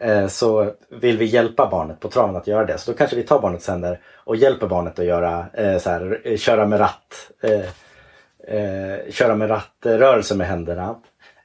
eh, 0.01 0.27
så 0.27 0.71
vill 0.89 1.17
vi 1.17 1.25
hjälpa 1.25 1.69
barnet 1.69 1.99
på 1.99 2.09
traven 2.09 2.35
att 2.35 2.47
göra 2.47 2.65
det. 2.65 2.77
Så 2.77 2.91
då 2.91 2.97
kanske 2.97 3.15
vi 3.15 3.23
tar 3.23 3.41
barnets 3.41 3.67
händer 3.67 3.99
och 4.05 4.35
hjälper 4.35 4.67
barnet 4.67 4.99
att 4.99 5.05
göra 5.05 5.45
eh, 5.53 5.77
så 5.77 5.89
här, 5.89 6.21
eh, 6.23 6.37
köra 6.37 6.65
med 6.65 6.79
ratt. 6.79 7.31
Eh, 7.43 7.65
eh, 8.55 9.11
köra 9.11 9.35
med 9.35 9.49
rattrörelse 9.49 10.35
med 10.35 10.47
händerna. 10.47 10.95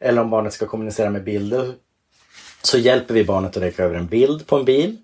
Eller 0.00 0.22
om 0.22 0.30
barnet 0.30 0.52
ska 0.52 0.66
kommunicera 0.66 1.10
med 1.10 1.24
bilder 1.24 1.72
så 2.62 2.78
hjälper 2.78 3.14
vi 3.14 3.24
barnet 3.24 3.56
att 3.56 3.62
räcka 3.62 3.84
över 3.84 3.96
en 3.96 4.06
bild 4.06 4.46
på 4.46 4.56
en 4.56 4.64
bil. 4.64 4.96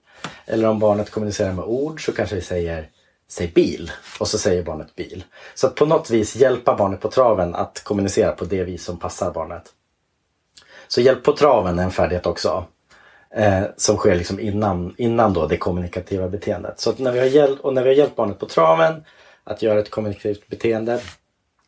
Eller 0.46 0.68
om 0.68 0.78
barnet 0.78 1.10
kommunicerar 1.10 1.52
med 1.52 1.64
ord 1.64 2.04
så 2.04 2.12
kanske 2.12 2.34
vi 2.34 2.42
säger 2.42 2.88
Säg 3.28 3.52
bil 3.54 3.90
och 4.20 4.28
så 4.28 4.38
säger 4.38 4.62
barnet 4.62 4.94
bil. 4.94 5.24
Så 5.54 5.66
att 5.66 5.74
på 5.74 5.86
något 5.86 6.10
vis 6.10 6.36
hjälpa 6.36 6.76
barnet 6.76 7.00
på 7.00 7.10
traven 7.10 7.54
att 7.54 7.84
kommunicera 7.84 8.32
på 8.32 8.44
det 8.44 8.64
vis 8.64 8.84
som 8.84 8.98
passar 8.98 9.32
barnet. 9.32 9.62
Så 10.88 11.00
hjälp 11.00 11.24
på 11.24 11.32
traven 11.32 11.78
är 11.78 11.82
en 11.82 11.90
färdighet 11.90 12.26
också. 12.26 12.64
Eh, 13.30 13.62
som 13.76 13.96
sker 13.96 14.14
liksom 14.14 14.40
innan, 14.40 14.94
innan 14.98 15.32
då 15.32 15.46
det 15.46 15.56
kommunikativa 15.56 16.28
beteendet. 16.28 16.80
Så 16.80 16.90
att 16.90 16.98
när 16.98 17.12
vi 17.12 17.18
har 17.18 17.26
hjälpt, 17.26 17.60
och 17.60 17.74
när 17.74 17.82
vi 17.82 17.88
har 17.88 17.96
hjälpt 17.96 18.16
barnet 18.16 18.38
på 18.38 18.46
traven 18.46 19.04
att 19.44 19.62
göra 19.62 19.80
ett 19.80 19.90
kommunikativt 19.90 20.48
beteende 20.48 21.00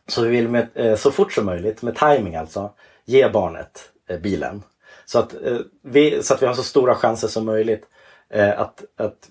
så 0.08 0.22
vi 0.22 0.28
vill 0.28 0.48
med, 0.48 0.68
eh, 0.74 0.96
så 0.96 1.10
fort 1.10 1.32
som 1.32 1.46
möjligt, 1.46 1.82
med 1.82 1.96
timing 1.96 2.36
alltså, 2.36 2.72
ge 3.04 3.28
barnet 3.28 3.90
eh, 4.08 4.18
bilen. 4.18 4.62
Så 5.04 5.18
att, 5.18 5.34
eh, 5.34 5.58
vi, 5.82 6.22
så 6.22 6.34
att 6.34 6.42
vi 6.42 6.46
har 6.46 6.54
så 6.54 6.62
stora 6.62 6.94
chanser 6.94 7.28
som 7.28 7.44
möjligt 7.44 7.84
eh, 8.30 8.60
att, 8.60 8.84
att, 8.96 9.28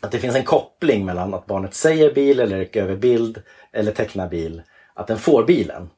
att 0.00 0.12
det 0.12 0.18
finns 0.18 0.36
en 0.36 0.44
koppling 0.44 1.04
mellan 1.04 1.34
att 1.34 1.46
barnet 1.46 1.74
säger 1.74 2.14
bil 2.14 2.40
eller 2.40 2.58
rycker 2.58 2.82
över 2.82 2.96
bild 2.96 3.42
eller 3.72 3.92
tecknar 3.92 4.28
bil, 4.28 4.62
att 4.94 5.06
den 5.06 5.18
får 5.18 5.44
bilen. 5.44 5.90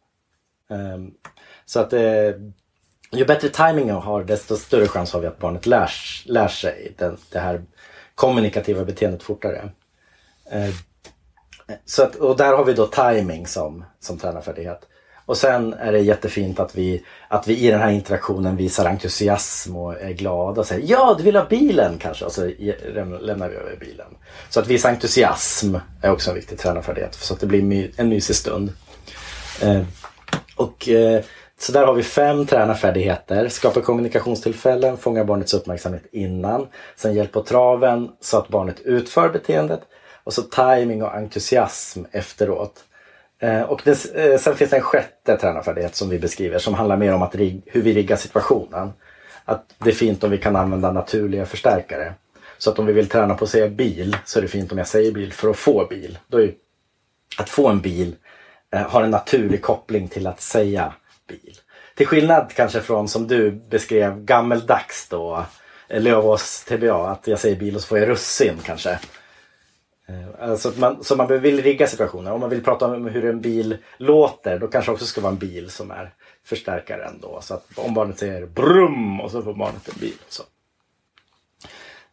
Um, 0.68 1.14
så 1.64 1.80
att 1.80 1.92
eh, 1.92 2.30
ju 3.12 3.24
bättre 3.26 3.48
timing 3.48 3.88
jag 3.88 4.00
har 4.00 4.24
desto 4.24 4.56
större 4.56 4.86
chans 4.86 5.12
har 5.12 5.20
vi 5.20 5.26
att 5.26 5.38
barnet 5.38 5.66
lär, 5.66 5.90
lär 6.26 6.48
sig 6.48 6.94
den, 6.98 7.16
det 7.32 7.38
här 7.38 7.64
kommunikativa 8.14 8.84
beteendet 8.84 9.22
fortare. 9.22 9.70
Eh, 10.50 10.74
så 11.84 12.02
att, 12.02 12.16
och 12.16 12.36
där 12.36 12.56
har 12.56 12.64
vi 12.64 12.72
då 12.72 12.86
timing 12.86 13.46
som, 13.46 13.84
som 14.00 14.18
tränarfärdighet. 14.18 14.88
Och 15.30 15.36
sen 15.36 15.72
är 15.72 15.92
det 15.92 15.98
jättefint 15.98 16.60
att 16.60 16.74
vi, 16.74 17.02
att 17.28 17.48
vi 17.48 17.58
i 17.58 17.70
den 17.70 17.80
här 17.80 17.90
interaktionen 17.90 18.56
visar 18.56 18.86
entusiasm 18.86 19.76
och 19.76 20.00
är 20.00 20.12
glada 20.12 20.60
och 20.60 20.66
säger 20.66 20.90
ja 20.90 21.14
du 21.18 21.24
vill 21.24 21.36
ha 21.36 21.44
bilen 21.44 21.98
kanske 21.98 22.24
och 22.24 22.32
så 22.32 22.50
lämnar 23.20 23.48
vi 23.48 23.56
över 23.56 23.76
bilen. 23.80 24.06
Så 24.48 24.60
att 24.60 24.66
visa 24.66 24.88
entusiasm 24.88 25.76
är 26.02 26.10
också 26.10 26.30
en 26.30 26.36
viktig 26.36 26.58
tränarfärdighet 26.58 27.14
så 27.14 27.34
att 27.34 27.40
det 27.40 27.46
blir 27.46 27.90
en 27.96 28.08
mysig 28.08 28.36
stund. 28.36 28.72
Eh, 29.62 29.82
och 30.56 30.88
eh, 30.88 31.22
så 31.58 31.72
där 31.72 31.86
har 31.86 31.94
vi 31.94 32.02
fem 32.02 32.46
tränarfärdigheter. 32.46 33.48
Skapa 33.48 33.80
kommunikationstillfällen, 33.80 34.96
fånga 34.96 35.24
barnets 35.24 35.54
uppmärksamhet 35.54 36.06
innan. 36.12 36.66
Sen 36.96 37.14
hjälp 37.14 37.32
på 37.32 37.42
traven 37.42 38.10
så 38.20 38.38
att 38.38 38.48
barnet 38.48 38.80
utför 38.80 39.28
beteendet. 39.28 39.80
Och 40.24 40.32
så 40.32 40.42
timing 40.42 41.02
och 41.02 41.14
entusiasm 41.14 42.04
efteråt. 42.12 42.84
Eh, 43.42 43.62
och 43.62 43.80
det, 43.84 44.14
eh, 44.14 44.38
sen 44.38 44.56
finns 44.56 44.70
det 44.70 44.76
en 44.76 44.82
sjätte 44.82 45.36
tränarfärdighet 45.36 45.94
som 45.94 46.08
vi 46.08 46.18
beskriver 46.18 46.58
som 46.58 46.74
handlar 46.74 46.96
mer 46.96 47.14
om 47.14 47.22
att 47.22 47.34
rig, 47.34 47.62
hur 47.66 47.82
vi 47.82 47.94
riggar 47.94 48.16
situationen. 48.16 48.92
Att 49.44 49.64
det 49.78 49.90
är 49.90 49.94
fint 49.94 50.24
om 50.24 50.30
vi 50.30 50.38
kan 50.38 50.56
använda 50.56 50.92
naturliga 50.92 51.46
förstärkare. 51.46 52.14
Så 52.58 52.70
att 52.70 52.78
om 52.78 52.86
vi 52.86 52.92
vill 52.92 53.08
träna 53.08 53.34
på 53.34 53.44
att 53.44 53.50
säga 53.50 53.68
bil 53.68 54.16
så 54.24 54.38
är 54.38 54.42
det 54.42 54.48
fint 54.48 54.72
om 54.72 54.78
jag 54.78 54.86
säger 54.86 55.12
bil 55.12 55.32
för 55.32 55.50
att 55.50 55.56
få 55.56 55.86
bil. 55.90 56.18
Då 56.26 56.42
är, 56.42 56.52
att 57.38 57.48
få 57.48 57.68
en 57.68 57.80
bil 57.80 58.16
eh, 58.72 58.82
har 58.82 59.02
en 59.02 59.10
naturlig 59.10 59.62
koppling 59.62 60.08
till 60.08 60.26
att 60.26 60.40
säga 60.40 60.94
bil. 61.28 61.54
Till 61.94 62.06
skillnad 62.06 62.52
kanske 62.56 62.80
från 62.80 63.08
som 63.08 63.26
du 63.26 63.50
beskrev 63.50 64.24
gammeldags 64.24 65.08
då 65.08 65.44
eh, 65.88 66.02
Lövås 66.02 66.64
TBA, 66.64 67.08
att 67.10 67.26
jag 67.26 67.38
säger 67.38 67.56
bil 67.56 67.74
och 67.76 67.82
så 67.82 67.86
får 67.86 67.98
jag 67.98 68.08
russin 68.08 68.58
kanske. 68.64 68.98
Eh, 70.10 70.50
alltså 70.50 70.72
man, 70.76 71.04
så 71.04 71.16
man 71.16 71.40
vill 71.40 71.62
rigga 71.62 71.86
situationer. 71.86 72.32
Om 72.32 72.40
man 72.40 72.50
vill 72.50 72.64
prata 72.64 72.86
om 72.86 73.06
hur 73.06 73.24
en 73.24 73.40
bil 73.40 73.76
låter 73.96 74.58
då 74.58 74.68
kanske 74.68 74.92
också 74.92 75.04
ska 75.04 75.20
vara 75.20 75.32
en 75.32 75.38
bil 75.38 75.70
som 75.70 75.90
är 75.90 76.14
förstärkaren 76.44 77.18
då. 77.22 77.38
Så 77.42 77.54
att 77.54 77.78
om 77.78 77.94
barnet 77.94 78.18
säger 78.18 78.46
brum 78.46 79.20
och 79.20 79.30
så 79.30 79.42
får 79.42 79.54
barnet 79.54 79.88
en 79.88 80.00
bil. 80.00 80.18
Så, 80.28 80.42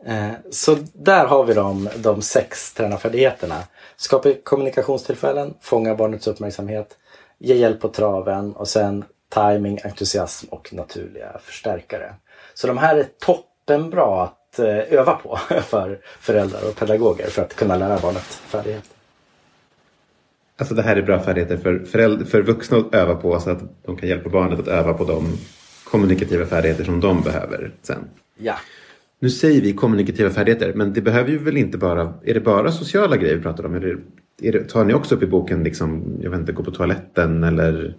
eh, 0.06 0.32
så 0.52 0.78
där 0.94 1.26
har 1.26 1.44
vi 1.44 1.54
de, 1.54 1.90
de 1.98 2.22
sex 2.22 2.74
tränarfärdigheterna. 2.74 3.64
Skapa 3.96 4.34
kommunikationstillfällen, 4.44 5.54
fånga 5.62 5.96
barnets 5.96 6.28
uppmärksamhet, 6.28 6.98
ge 7.38 7.56
hjälp 7.56 7.82
på 7.82 7.90
traven 7.90 8.56
och 8.56 8.68
sen 8.68 9.06
timing, 9.30 9.80
entusiasm 9.84 10.48
och 10.50 10.74
naturliga 10.74 11.40
förstärkare. 11.44 12.14
Så 12.54 12.68
de 12.68 12.78
här 12.78 12.96
är 12.96 13.08
toppenbra 13.20 14.30
att 14.60 14.92
eh, 14.92 15.00
öva 15.00 15.14
på 15.14 15.38
för 15.62 16.00
föräldrar 16.20 16.70
och 16.70 16.76
pedagoger 16.76 17.28
för 17.28 17.42
att 17.42 17.56
kunna 17.56 17.76
lära 17.76 18.00
barnet 18.00 18.24
färdigheter. 18.24 18.92
Alltså 20.60 20.76
det 20.76 20.82
här 20.82 20.96
är 20.96 21.02
bra 21.02 21.20
färdigheter 21.20 21.58
för, 21.58 21.80
föräldrar, 21.80 22.26
för 22.26 22.42
vuxna 22.42 22.78
att 22.78 22.96
öva 22.96 23.16
på 23.16 23.40
så 23.40 23.50
att 23.50 23.62
de 23.86 23.98
kan 23.98 24.10
hjälpa 24.10 24.30
barnet 24.30 24.60
att 24.60 24.68
öva 24.68 24.94
på 24.94 25.04
de 25.04 25.38
kommunikativa 25.84 26.46
färdigheter 26.46 26.84
som 26.84 27.00
de 27.00 27.22
behöver 27.22 27.72
sen. 27.82 28.10
Ja. 28.38 28.56
Nu 29.20 29.30
säger 29.30 29.62
vi 29.62 29.74
kommunikativa 29.74 30.30
färdigheter, 30.30 30.74
men 30.74 30.94
det 30.94 31.02
behöver 31.02 31.30
ju 31.30 31.38
väl 31.38 31.58
inte 31.58 31.78
bara... 31.78 32.14
Är 32.24 32.34
det 32.34 32.40
bara 32.40 32.72
sociala 32.72 33.18
grejer 33.18 33.36
vi 33.36 33.42
pratar 33.42 33.66
om? 33.66 33.76
Eller 33.76 33.98
är 34.42 34.52
det, 34.52 34.64
tar 34.64 34.86
ni 34.86 34.94
också 34.94 35.16
upp 35.16 35.24
i 35.24 35.28
boken, 35.28 35.64
liksom, 35.64 36.18
jag 36.22 36.30
vet 36.32 36.40
inte, 36.40 36.52
gå 36.52 36.64
på 36.64 36.72
toaletten 36.72 37.44
eller 37.44 37.96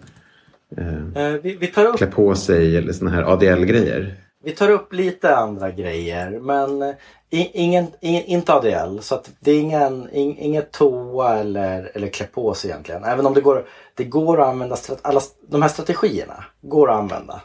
eh, 0.77 1.25
eh 1.25 1.41
vi, 1.43 1.57
vi 1.59 1.67
tar 1.67 1.85
upp... 1.85 1.97
klä 1.97 2.07
på 2.07 2.35
sig 2.35 2.77
eller 2.77 2.93
sådana 2.93 3.15
här 3.15 3.23
ADL-grejer? 3.23 4.15
Vi 4.43 4.51
tar 4.51 4.69
upp 4.69 4.93
lite 4.93 5.35
andra 5.35 5.71
grejer 5.71 6.39
men 6.39 6.95
ingen, 7.29 7.87
ingen, 7.99 8.23
inte 8.23 8.53
ADL. 8.53 8.99
Så 8.99 9.15
att 9.15 9.29
det 9.39 9.51
är 9.51 9.59
ingen, 9.59 10.09
inget 10.11 10.71
toa 10.71 11.37
eller, 11.37 11.91
eller 11.93 12.07
klä 12.07 12.25
på 12.25 12.53
sig 12.53 12.69
egentligen. 12.69 13.03
Även 13.03 13.25
om 13.25 13.33
det 13.33 13.41
går, 13.41 13.65
det 13.95 14.03
går 14.03 14.41
att 14.41 14.47
använda, 14.47 14.77
alla 15.01 15.21
de 15.47 15.61
här 15.61 15.69
strategierna 15.69 16.45
går 16.61 16.91
att 16.91 16.97
använda 16.97 17.41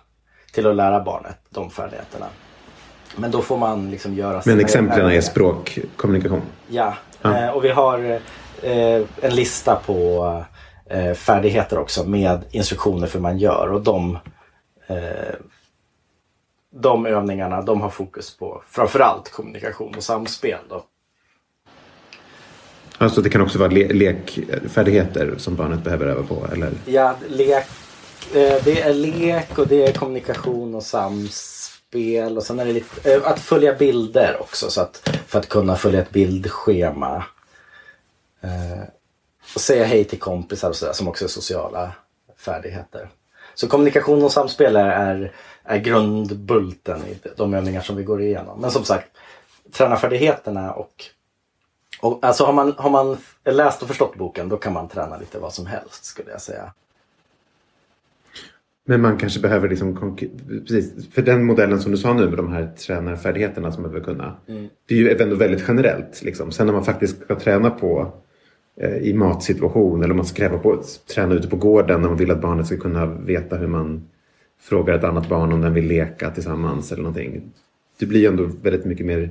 till 0.53 0.67
att 0.67 0.77
lära 0.77 1.01
barnet 1.01 1.37
de 1.51 1.71
färdigheterna. 1.71 2.27
Men 3.17 3.31
då 3.31 3.43
får 3.43 3.59
man 3.59 3.91
liksom 3.91 4.15
göra 4.15 4.43
Men 4.47 4.61
exemplen 4.61 5.11
är 5.11 5.21
språkkommunikation? 5.21 6.43
Ja, 6.69 6.95
ja. 7.23 7.39
Eh, 7.39 7.51
och 7.51 7.65
vi 7.65 7.69
har 7.69 8.21
eh, 8.63 9.03
en 9.21 9.35
lista 9.35 9.77
på 9.87 10.45
eh, 10.91 11.15
färdigheter 11.15 11.79
också 11.79 12.05
med 12.05 12.45
instruktioner 12.51 13.07
för 13.07 13.19
hur 13.19 13.23
man 13.23 13.39
gör 13.39 13.73
och 13.73 13.81
de 13.81 14.19
eh, 14.87 14.97
de 16.75 17.07
övningarna 17.07 17.63
de 17.63 17.81
har 17.81 17.91
fokus 17.91 18.37
på 18.37 18.63
framförallt 18.69 19.31
kommunikation 19.33 19.95
och 19.97 20.03
samspel. 20.03 20.59
Då. 20.69 20.85
Alltså 22.99 23.21
det 23.21 23.31
kan 23.31 23.41
också 23.41 23.59
vara 23.59 23.69
le 23.69 23.93
lekfärdigheter 23.93 25.35
som 25.39 25.57
barnet 25.57 25.85
behöver 25.85 26.07
öva 26.07 26.23
på? 26.23 26.47
Eller? 26.53 26.73
Ja, 26.87 27.17
lek, 27.29 27.65
eh, 28.35 28.65
det 28.65 28.81
är 28.81 28.95
lek 28.95 29.59
och 29.59 29.67
det 29.67 29.87
är 29.87 29.93
kommunikation 29.93 30.75
och 30.75 30.83
samspel. 30.83 32.37
Och 32.37 32.43
sen 32.43 32.59
är 32.61 32.65
det 32.65 32.73
lite, 32.73 33.15
eh, 33.15 33.27
att 33.27 33.41
följa 33.41 33.75
bilder 33.75 34.37
också 34.41 34.71
så 34.71 34.81
att, 34.81 35.11
för 35.27 35.39
att 35.39 35.49
kunna 35.49 35.77
följa 35.77 36.01
ett 36.01 36.11
bildschema. 36.11 37.25
Eh, 38.41 38.83
och 39.55 39.61
säga 39.61 39.85
hej 39.85 40.05
till 40.05 40.21
kompisar 40.21 40.69
och 40.69 40.77
sådär 40.77 40.93
som 40.93 41.09
också 41.09 41.25
är 41.25 41.29
sociala 41.29 41.93
färdigheter. 42.37 43.09
Så 43.55 43.69
kommunikation 43.69 44.23
och 44.23 44.33
samspel 44.33 44.77
är, 44.77 45.33
är 45.65 45.79
grundbulten 45.79 47.01
i 47.01 47.19
de 47.37 47.55
övningar 47.55 47.81
som 47.81 47.97
vi 47.97 48.03
går 48.03 48.23
igenom. 48.23 48.61
Men 48.61 48.71
som 48.71 48.85
sagt, 48.85 49.07
tränarfärdigheterna 49.73 50.73
och, 50.73 51.05
och 52.01 52.19
alltså 52.23 52.45
har 52.45 52.53
man, 52.53 52.75
har 52.77 52.91
man 52.91 53.17
läst 53.45 53.83
och 53.83 53.89
förstått 53.89 54.17
boken 54.17 54.49
då 54.49 54.57
kan 54.57 54.73
man 54.73 54.89
träna 54.89 55.17
lite 55.17 55.39
vad 55.39 55.53
som 55.53 55.67
helst 55.67 56.05
skulle 56.05 56.31
jag 56.31 56.41
säga. 56.41 56.73
Men 58.87 59.01
man 59.01 59.19
kanske 59.19 59.41
behöver 59.41 59.69
liksom, 59.69 60.17
precis, 60.69 61.09
för 61.13 61.23
den 61.23 61.45
modellen 61.45 61.81
som 61.81 61.93
du 61.93 61.99
sa 61.99 62.13
nu 62.13 62.29
med 62.29 62.37
de 62.37 62.53
här 62.53 62.73
tränarfärdigheterna 62.87 63.73
som 63.73 63.83
man 63.83 63.91
behöver 63.91 64.13
kunna. 64.13 64.37
Mm. 64.49 64.69
Det 64.87 64.95
är 64.95 64.99
ju 64.99 65.23
ändå 65.23 65.37
väldigt 65.37 65.65
generellt. 65.69 66.23
Liksom. 66.23 66.53
Sen 66.53 66.67
när 66.67 66.75
man 66.75 66.85
faktiskt 66.85 67.25
ska 67.25 67.39
träna 67.39 67.71
på 67.71 68.13
eh, 68.81 68.97
i 68.97 69.15
matsituation 69.15 70.03
eller 70.03 70.11
om 70.11 70.17
man 70.17 70.27
ska 70.27 70.49
på 70.49 70.83
träna 71.15 71.35
ute 71.35 71.49
på 71.49 71.57
gården 71.57 72.01
när 72.01 72.09
man 72.09 72.19
vill 72.19 72.31
att 72.31 72.41
barnet 72.41 72.67
ska 72.67 72.77
kunna 72.77 73.07
veta 73.07 73.57
hur 73.57 73.67
man 73.67 74.09
frågar 74.65 74.95
ett 74.95 75.05
annat 75.05 75.29
barn 75.29 75.53
om 75.53 75.61
den 75.61 75.75
vill 75.75 75.87
leka 75.87 76.31
tillsammans 76.31 76.93
eller 76.93 77.03
någonting. 77.03 77.53
Det 77.99 78.07
blir 78.07 78.29
ändå 78.29 78.51
väldigt 78.63 78.85
mycket 78.85 79.07
mer... 79.07 79.31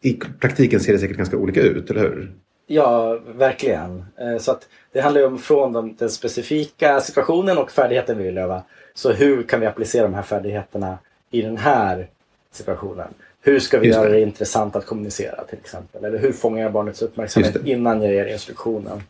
I 0.00 0.14
praktiken 0.40 0.80
ser 0.80 0.92
det 0.92 0.98
säkert 0.98 1.16
ganska 1.16 1.36
olika 1.36 1.60
ut, 1.60 1.90
eller 1.90 2.00
hur? 2.00 2.32
Ja, 2.66 3.18
verkligen. 3.34 4.04
Eh, 4.16 4.38
så 4.38 4.50
att 4.52 4.68
det 4.92 5.00
handlar 5.00 5.20
ju 5.20 5.26
om 5.26 5.38
från 5.38 5.96
den 5.98 6.10
specifika 6.10 7.00
situationen 7.00 7.58
och 7.58 7.70
färdigheten 7.70 8.18
vi 8.18 8.24
vill 8.24 8.38
öva. 8.38 8.62
Så 8.94 9.12
hur 9.12 9.42
kan 9.42 9.60
vi 9.60 9.66
applicera 9.66 10.02
de 10.02 10.14
här 10.14 10.22
färdigheterna 10.22 10.98
i 11.30 11.42
den 11.42 11.56
här 11.56 12.08
situationen? 12.50 13.08
Hur 13.40 13.60
ska 13.60 13.78
vi 13.78 13.86
Just 13.86 13.98
göra 13.98 14.08
det. 14.08 14.14
det 14.14 14.20
intressant 14.20 14.76
att 14.76 14.86
kommunicera 14.86 15.44
till 15.44 15.58
exempel? 15.58 16.04
Eller 16.04 16.18
hur 16.18 16.32
fångar 16.32 16.62
jag 16.62 16.72
barnets 16.72 17.02
uppmärksamhet 17.02 17.56
innan 17.64 18.02
jag 18.02 18.12
ger 18.12 18.26
instruktionen? 18.26 19.02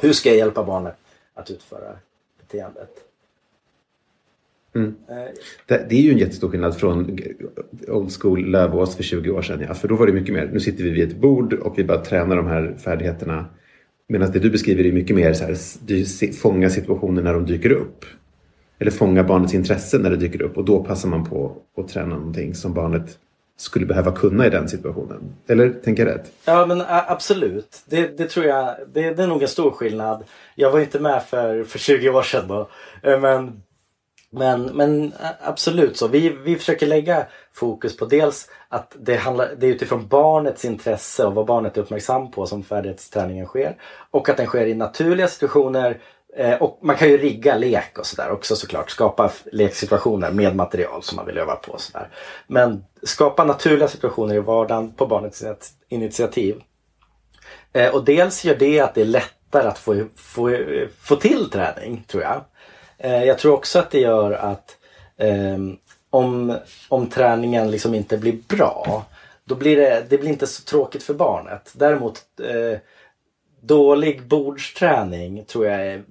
Hur 0.00 0.12
ska 0.12 0.28
jag 0.28 0.38
hjälpa 0.38 0.64
barnet 0.64 0.96
att 1.34 1.50
utföra 1.50 1.96
beteendet? 2.40 3.09
Mm. 4.74 4.94
Det, 5.66 5.86
det, 5.88 5.96
är 5.96 6.00
ju 6.00 6.10
en 6.10 6.18
jättestor 6.18 6.48
skillnad 6.48 6.76
från 6.76 7.18
old 7.88 8.12
school 8.20 8.50
Lövås 8.50 8.96
för 8.96 9.02
20 9.02 9.30
år 9.30 9.42
sedan. 9.42 9.64
Ja. 9.68 9.74
För 9.74 9.88
då 9.88 9.96
var 9.96 10.06
det 10.06 10.12
mycket 10.12 10.34
mer, 10.34 10.50
nu 10.52 10.60
sitter 10.60 10.84
vi 10.84 10.90
vid 10.90 11.08
ett 11.08 11.16
bord 11.16 11.52
och 11.52 11.78
vi 11.78 11.84
bara 11.84 11.98
tränar 11.98 12.36
de 12.36 12.46
här 12.46 12.74
färdigheterna. 12.84 13.44
Medan 14.08 14.32
det 14.32 14.38
du 14.38 14.50
beskriver 14.50 14.86
är 14.86 14.92
mycket 14.92 15.16
mer 15.16 15.32
så 15.32 15.44
här, 15.44 15.56
du 15.86 16.04
fånga 16.32 16.70
situationer 16.70 17.22
när 17.22 17.34
de 17.34 17.46
dyker 17.46 17.72
upp. 17.72 18.04
Eller 18.78 18.90
fånga 18.90 19.24
barnets 19.24 19.54
intresse 19.54 19.98
när 19.98 20.10
det 20.10 20.16
dyker 20.16 20.42
upp 20.42 20.56
och 20.56 20.64
då 20.64 20.84
passar 20.84 21.08
man 21.08 21.24
på 21.24 21.56
att 21.76 21.88
träna 21.88 22.16
någonting 22.16 22.54
som 22.54 22.74
barnet 22.74 23.18
skulle 23.56 23.86
behöva 23.86 24.12
kunna 24.12 24.46
i 24.46 24.50
den 24.50 24.68
situationen. 24.68 25.34
Eller 25.46 25.70
tänker 25.70 26.06
jag 26.06 26.14
rätt? 26.14 26.32
Ja 26.44 26.66
men 26.66 26.82
absolut. 26.86 27.82
Det, 27.86 28.18
det 28.18 28.26
tror 28.26 28.46
jag, 28.46 28.76
det, 28.92 29.14
det, 29.14 29.22
är 29.22 29.26
nog 29.26 29.42
en 29.42 29.48
stor 29.48 29.70
skillnad. 29.70 30.24
Jag 30.54 30.70
var 30.70 30.80
inte 30.80 31.00
med 31.00 31.22
för, 31.22 31.64
för 31.64 31.78
20 31.78 32.08
år 32.08 32.22
sedan 32.22 32.48
då. 32.48 32.68
Eh, 33.02 33.20
men 33.20 33.62
men, 34.32 34.62
men 34.62 35.12
absolut 35.40 35.96
så. 35.96 36.08
Vi, 36.08 36.28
vi 36.28 36.56
försöker 36.56 36.86
lägga 36.86 37.26
fokus 37.52 37.96
på 37.96 38.04
dels 38.04 38.48
att 38.68 38.96
det, 39.00 39.16
handlar, 39.16 39.54
det 39.58 39.66
är 39.66 39.70
utifrån 39.70 40.08
barnets 40.08 40.64
intresse 40.64 41.26
och 41.26 41.34
vad 41.34 41.46
barnet 41.46 41.76
är 41.76 41.80
uppmärksam 41.80 42.30
på 42.30 42.46
som 42.46 42.62
färdighetsträningen 42.62 43.46
sker. 43.46 43.76
Och 44.10 44.28
att 44.28 44.36
den 44.36 44.46
sker 44.46 44.66
i 44.66 44.74
naturliga 44.74 45.28
situationer 45.28 46.00
Eh, 46.36 46.62
och 46.62 46.78
man 46.82 46.96
kan 46.96 47.08
ju 47.08 47.16
rigga 47.16 47.56
lek 47.56 47.98
och 47.98 48.06
sådär 48.06 48.30
också 48.30 48.56
såklart. 48.56 48.90
Skapa 48.90 49.30
leksituationer 49.52 50.30
med 50.30 50.56
material 50.56 51.02
som 51.02 51.16
man 51.16 51.26
vill 51.26 51.38
öva 51.38 51.56
på. 51.56 51.72
Och 51.72 51.80
så 51.80 51.98
där. 51.98 52.08
Men 52.46 52.84
skapa 53.02 53.44
naturliga 53.44 53.88
situationer 53.88 54.34
i 54.34 54.40
vardagen 54.40 54.92
på 54.92 55.06
barnets 55.06 55.44
initiativ. 55.88 56.62
Eh, 57.72 57.94
och 57.94 58.04
dels 58.04 58.44
gör 58.44 58.54
det 58.54 58.80
att 58.80 58.94
det 58.94 59.00
är 59.00 59.04
lättare 59.04 59.68
att 59.68 59.78
få, 59.78 60.04
få, 60.16 60.56
få 61.00 61.16
till 61.16 61.50
träning, 61.50 62.04
tror 62.06 62.22
jag. 62.22 62.44
Eh, 63.00 63.24
jag 63.24 63.38
tror 63.38 63.54
också 63.54 63.78
att 63.78 63.90
det 63.90 64.00
gör 64.00 64.32
att 64.32 64.76
eh, 65.16 65.58
om, 66.10 66.58
om 66.88 67.06
träningen 67.06 67.70
liksom 67.70 67.94
inte 67.94 68.18
blir 68.18 68.38
bra, 68.48 69.06
då 69.44 69.54
blir 69.54 69.76
det, 69.76 70.06
det 70.08 70.18
blir 70.18 70.30
inte 70.30 70.46
så 70.46 70.62
tråkigt 70.62 71.02
för 71.02 71.14
barnet. 71.14 71.72
Däremot 71.74 72.22
eh, 72.42 72.78
dålig 73.60 74.26
bordsträning 74.26 75.44
tror 75.44 75.66
jag 75.66 75.86
är 75.86 76.02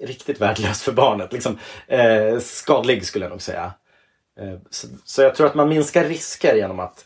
riktigt 0.00 0.40
värdelös 0.40 0.82
för 0.82 0.92
barnet. 0.92 1.32
Liksom, 1.32 1.58
eh, 1.86 2.38
skadlig 2.38 3.06
skulle 3.06 3.24
jag 3.24 3.30
nog 3.30 3.42
säga. 3.42 3.72
Eh, 4.40 4.58
så, 4.70 4.86
så, 5.04 5.22
jag 5.22 5.34
tror 5.34 5.46
att 5.46 5.54
man 5.54 5.68
minskar 5.68 6.04
risker 6.04 6.54
genom 6.54 6.80
att 6.80 7.04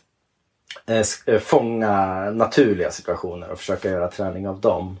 eh, 0.85 1.03
eh 1.25 1.39
fånga 1.39 2.23
naturliga 2.31 2.91
situationer 2.91 3.49
och 3.49 3.59
försöka 3.59 3.89
göra 3.89 4.07
träning 4.07 4.47
av 4.47 4.61
dem. 4.61 4.99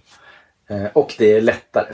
Eh, 0.69 0.85
och 0.93 1.15
det 1.17 1.33
är 1.33 1.41
lättare 1.41 1.93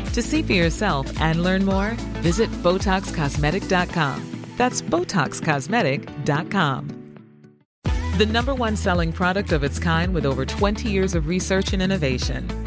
To 0.13 0.21
see 0.21 0.43
for 0.43 0.53
yourself 0.53 1.19
and 1.21 1.43
learn 1.43 1.65
more, 1.65 1.91
visit 2.21 2.49
BotoxCosmetic.com. 2.63 4.47
That's 4.57 4.81
BotoxCosmetic.com. 4.81 6.97
The 8.17 8.25
number 8.25 8.53
one 8.53 8.75
selling 8.75 9.13
product 9.13 9.53
of 9.53 9.63
its 9.63 9.79
kind 9.79 10.13
with 10.13 10.25
over 10.25 10.45
20 10.45 10.89
years 10.89 11.15
of 11.15 11.27
research 11.27 11.71
and 11.73 11.81
innovation. 11.81 12.60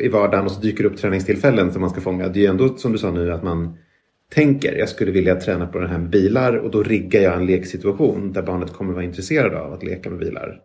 i 0.00 0.08
vardagen 0.08 0.44
och 0.44 0.52
så 0.52 0.60
dyker 0.60 0.84
upp 0.84 0.96
träningstillfällen 0.96 1.72
som 1.72 1.80
man 1.80 1.90
ska 1.90 2.00
fånga. 2.00 2.28
Det 2.28 2.38
är 2.38 2.42
ju 2.42 2.46
ändå 2.46 2.76
som 2.76 2.92
du 2.92 2.98
sa 2.98 3.10
nu 3.10 3.32
att 3.32 3.42
man 3.42 3.78
tänker 4.34 4.78
jag 4.78 4.88
skulle 4.88 5.12
vilja 5.12 5.34
träna 5.34 5.66
på 5.66 5.78
den 5.78 5.90
här 5.90 5.98
med 5.98 6.10
bilar 6.10 6.56
och 6.56 6.70
då 6.70 6.82
riggar 6.82 7.20
jag 7.20 7.34
en 7.34 7.46
leksituation 7.46 8.32
där 8.32 8.42
barnet 8.42 8.72
kommer 8.72 8.92
vara 8.92 9.04
intresserad 9.04 9.54
av 9.54 9.72
att 9.72 9.82
leka 9.82 10.10
med 10.10 10.18
bilar. 10.18 10.46
Mm. 10.46 10.58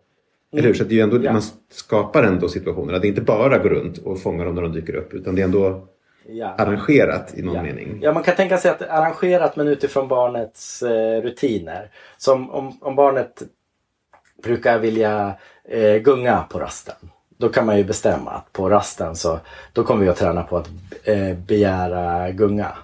Eller 0.52 0.62
hur? 0.62 0.74
Så 0.74 0.84
det 0.84 0.98
är 0.98 1.02
ändå, 1.02 1.24
ja. 1.24 1.32
man 1.32 1.42
skapar 1.70 2.22
ändå 2.22 2.48
situationer. 2.48 2.94
Att 2.94 3.02
det 3.02 3.08
inte 3.08 3.20
bara 3.20 3.58
går 3.58 3.70
runt 3.70 3.98
och 3.98 4.20
fångar 4.20 4.44
dem 4.44 4.54
när 4.54 4.62
de 4.62 4.72
dyker 4.72 4.94
upp 4.94 5.14
utan 5.14 5.34
det 5.34 5.42
är 5.42 5.44
ändå 5.44 5.88
ja. 6.28 6.54
arrangerat 6.58 7.34
i 7.38 7.42
någon 7.42 7.54
ja. 7.54 7.62
mening. 7.62 7.98
Ja, 8.02 8.12
man 8.12 8.22
kan 8.22 8.36
tänka 8.36 8.58
sig 8.58 8.70
att 8.70 8.82
arrangerat 8.82 9.56
men 9.56 9.68
utifrån 9.68 10.08
barnets 10.08 10.82
eh, 10.82 11.22
rutiner. 11.22 11.90
Som 12.16 12.50
om, 12.50 12.78
om 12.80 12.96
barnet 12.96 13.42
brukar 14.42 14.78
vilja 14.78 15.34
eh, 15.68 15.96
gunga 15.96 16.44
på 16.50 16.58
rasten. 16.58 16.96
Då 17.38 17.48
kan 17.48 17.66
man 17.66 17.76
ju 17.76 17.84
bestämma 17.84 18.30
att 18.30 18.52
på 18.52 18.70
rasten 18.70 19.16
så 19.16 19.38
då 19.72 19.84
kommer 19.84 20.04
vi 20.04 20.10
att 20.10 20.16
träna 20.16 20.42
på 20.42 20.56
att 20.56 20.68
eh, 21.04 21.34
begära 21.34 22.30
gunga. 22.30 22.76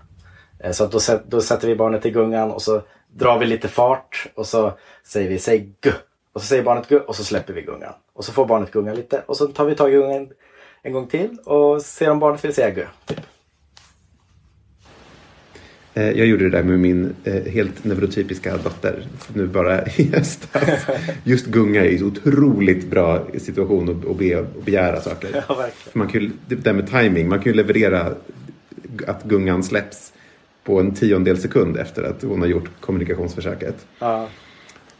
Eh, 0.58 0.72
så 0.72 0.84
att 0.84 0.92
då, 0.92 0.98
då 1.26 1.40
sätter 1.40 1.68
vi 1.68 1.76
barnet 1.76 2.06
i 2.06 2.10
gungan 2.10 2.50
och 2.50 2.62
så 2.62 2.82
drar 3.12 3.38
vi 3.38 3.46
lite 3.46 3.68
fart 3.68 4.26
och 4.34 4.46
så 4.46 4.72
säger 5.04 5.28
vi 5.28 5.38
säg 5.38 5.72
gu. 5.80 5.92
Och 6.32 6.40
så 6.40 6.46
säger 6.46 6.62
barnet 6.62 6.88
gu 6.88 6.98
och 6.98 7.16
så 7.16 7.24
släpper 7.24 7.52
vi 7.52 7.62
gungan. 7.62 7.92
Och 8.12 8.24
så 8.24 8.32
får 8.32 8.46
barnet 8.46 8.70
gunga 8.70 8.94
lite 8.94 9.22
och 9.26 9.36
så 9.36 9.46
tar 9.46 9.64
vi 9.64 9.74
tag 9.74 9.90
i 9.90 9.92
gungan 9.92 10.28
en 10.82 10.92
gång 10.92 11.06
till 11.06 11.38
och 11.44 11.82
ser 11.82 12.10
om 12.10 12.18
barnet 12.18 12.44
vill 12.44 12.54
säga 12.54 12.70
gu. 12.70 12.86
Typ. 13.06 13.20
Eh, 15.94 16.10
jag 16.10 16.26
gjorde 16.26 16.44
det 16.44 16.50
där 16.50 16.62
med 16.62 16.80
min 16.80 17.14
eh, 17.24 17.42
helt 17.42 17.84
neurotypiska 17.84 18.56
dotter 18.56 19.06
nu 19.34 19.46
bara 19.46 19.86
i 19.96 20.10
höstas. 20.12 20.86
Just 21.24 21.46
gunga 21.46 21.84
är 21.84 21.96
en 21.96 22.04
otroligt 22.04 22.90
bra 22.90 23.26
situation 23.38 23.88
att, 23.88 24.18
be, 24.18 24.40
att 24.40 24.64
begära 24.64 25.00
saker. 25.00 25.44
Ja, 25.48 25.66
man 25.92 26.08
kan 26.08 26.20
ju, 26.20 26.30
det 26.48 26.54
där 26.54 26.72
med 26.72 26.90
timing, 26.90 27.28
man 27.28 27.38
kan 27.38 27.52
ju 27.52 27.56
leverera 27.56 28.14
att 29.06 29.24
gungan 29.24 29.62
släpps 29.62 30.12
på 30.64 30.80
en 30.80 30.94
tiondel 30.94 31.38
sekund 31.38 31.76
efter 31.76 32.02
att 32.02 32.22
hon 32.22 32.40
har 32.40 32.48
gjort 32.48 32.68
kommunikationsförsöket. 32.80 33.86
Ja. 33.98 34.28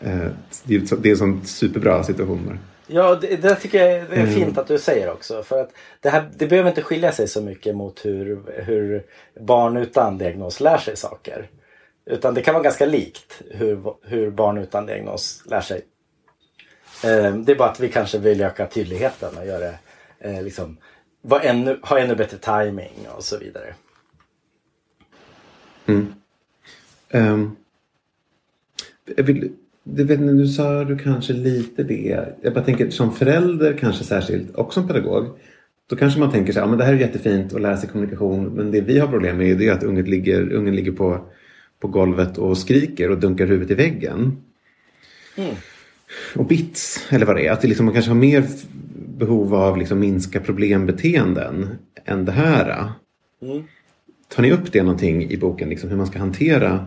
Eh, 0.01 0.27
det 0.65 0.75
är 0.75 1.11
en 1.11 1.17
sån 1.17 1.45
superbra 1.45 2.03
situation. 2.03 2.59
Ja, 2.87 3.15
det, 3.15 3.37
det 3.37 3.55
tycker 3.55 3.79
jag 3.79 3.93
är 3.93 4.13
mm. 4.13 4.35
fint 4.35 4.59
att 4.59 4.67
du 4.67 4.79
säger 4.79 5.13
också. 5.13 5.43
För 5.43 5.61
att 5.61 5.71
det, 6.01 6.09
här, 6.09 6.31
det 6.37 6.47
behöver 6.47 6.69
inte 6.69 6.83
skilja 6.83 7.13
sig 7.13 7.29
så 7.29 7.43
mycket 7.43 7.77
mot 7.77 8.05
hur, 8.05 8.63
hur 8.65 9.07
barn 9.41 9.77
utan 9.77 10.19
diagnos 10.19 10.61
lär 10.61 10.79
sig 10.79 10.97
saker. 10.97 11.51
Utan 12.07 12.35
det 12.35 12.43
kan 12.43 12.55
vara 12.55 12.65
ganska 12.65 12.87
likt 12.87 13.43
hur, 13.51 13.95
hur 14.03 14.31
barn 14.31 14.59
utan 14.59 14.87
diagnos 14.87 15.43
lär 15.47 15.61
sig. 15.61 15.85
Eh, 17.05 17.37
det 17.37 17.53
är 17.53 17.57
bara 17.57 17.71
att 17.71 17.81
vi 17.81 17.89
kanske 17.89 18.19
vill 18.19 18.41
öka 18.41 18.67
tydligheten 18.67 19.39
och 19.39 19.47
göra 19.47 19.75
eh, 20.19 20.43
liksom, 20.43 20.77
ännu, 21.43 21.79
ha 21.83 21.99
ännu 21.99 22.15
bättre 22.15 22.39
timing 22.39 23.09
och 23.17 23.25
så 23.25 23.39
vidare. 23.39 23.75
Mm. 25.87 26.15
Um, 27.13 27.57
jag 29.05 29.25
vill 29.25 29.53
det 29.85 30.05
vet, 30.05 30.21
nu 30.21 30.49
sa 30.49 30.85
du 30.85 30.99
kanske 30.99 31.33
lite 31.33 31.83
det. 31.83 32.27
Jag 32.43 32.55
bara 32.55 32.65
tänker 32.65 32.91
som 32.91 33.13
förälder 33.13 33.73
kanske 33.73 34.05
särskilt 34.05 34.55
och 34.55 34.75
som 34.75 34.89
pedagog. 34.89 35.27
Då 35.87 35.97
kanske 35.97 36.21
man 36.21 36.31
tänker 36.31 36.53
så 36.53 36.59
här, 36.59 36.67
ja, 36.67 36.71
men 36.71 36.79
det 36.79 36.85
här 36.85 36.93
är 36.93 36.99
jättefint 36.99 37.55
att 37.55 37.61
lära 37.61 37.77
sig 37.77 37.89
kommunikation 37.89 38.45
men 38.45 38.71
det 38.71 38.81
vi 38.81 38.99
har 38.99 39.09
problem 39.09 39.39
med 39.39 39.63
är 39.63 39.73
att 39.73 39.83
ungen 39.83 40.05
ligger, 40.05 40.53
ungen 40.53 40.77
ligger 40.77 40.93
på, 40.93 41.21
på 41.81 41.89
golvet 41.89 42.39
och 42.39 42.59
skriker 42.59 43.11
och 43.11 43.19
dunkar 43.19 43.47
huvudet 43.47 43.71
i 43.71 43.75
väggen. 43.75 44.37
Och 46.37 46.47
bits, 46.47 47.07
eller 47.11 47.27
vad 47.27 47.37
det 47.37 47.47
är. 47.47 47.53
Att 47.53 47.61
det 47.61 47.69
liksom, 47.69 47.87
man 47.87 47.93
kanske 47.95 48.11
har 48.11 48.17
mer 48.17 48.45
behov 49.19 49.55
av 49.55 49.79
liksom 49.79 50.01
minska 50.01 50.41
problembeteenden 50.41 51.69
än 52.05 52.25
det 52.25 52.33
här. 52.33 52.93
Tar 54.29 54.43
ni 54.43 54.53
upp 54.53 54.73
det 54.73 54.83
någonting 54.83 55.31
i 55.31 55.37
boken, 55.37 55.69
liksom, 55.69 55.91
hur 55.91 55.97
man 55.97 56.07
ska 56.07 56.19
hantera 56.19 56.87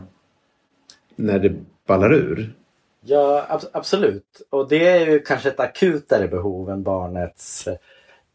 när 1.15 1.39
det 1.39 1.55
ballar 1.87 2.13
ur? 2.13 2.53
Ja, 3.01 3.45
ab- 3.49 3.69
absolut. 3.73 4.41
Och 4.49 4.67
det 4.69 4.87
är 4.87 5.05
ju 5.07 5.19
kanske 5.19 5.49
ett 5.49 5.59
akutare 5.59 6.27
behov 6.27 6.69
än 6.69 6.83
barnets 6.83 7.67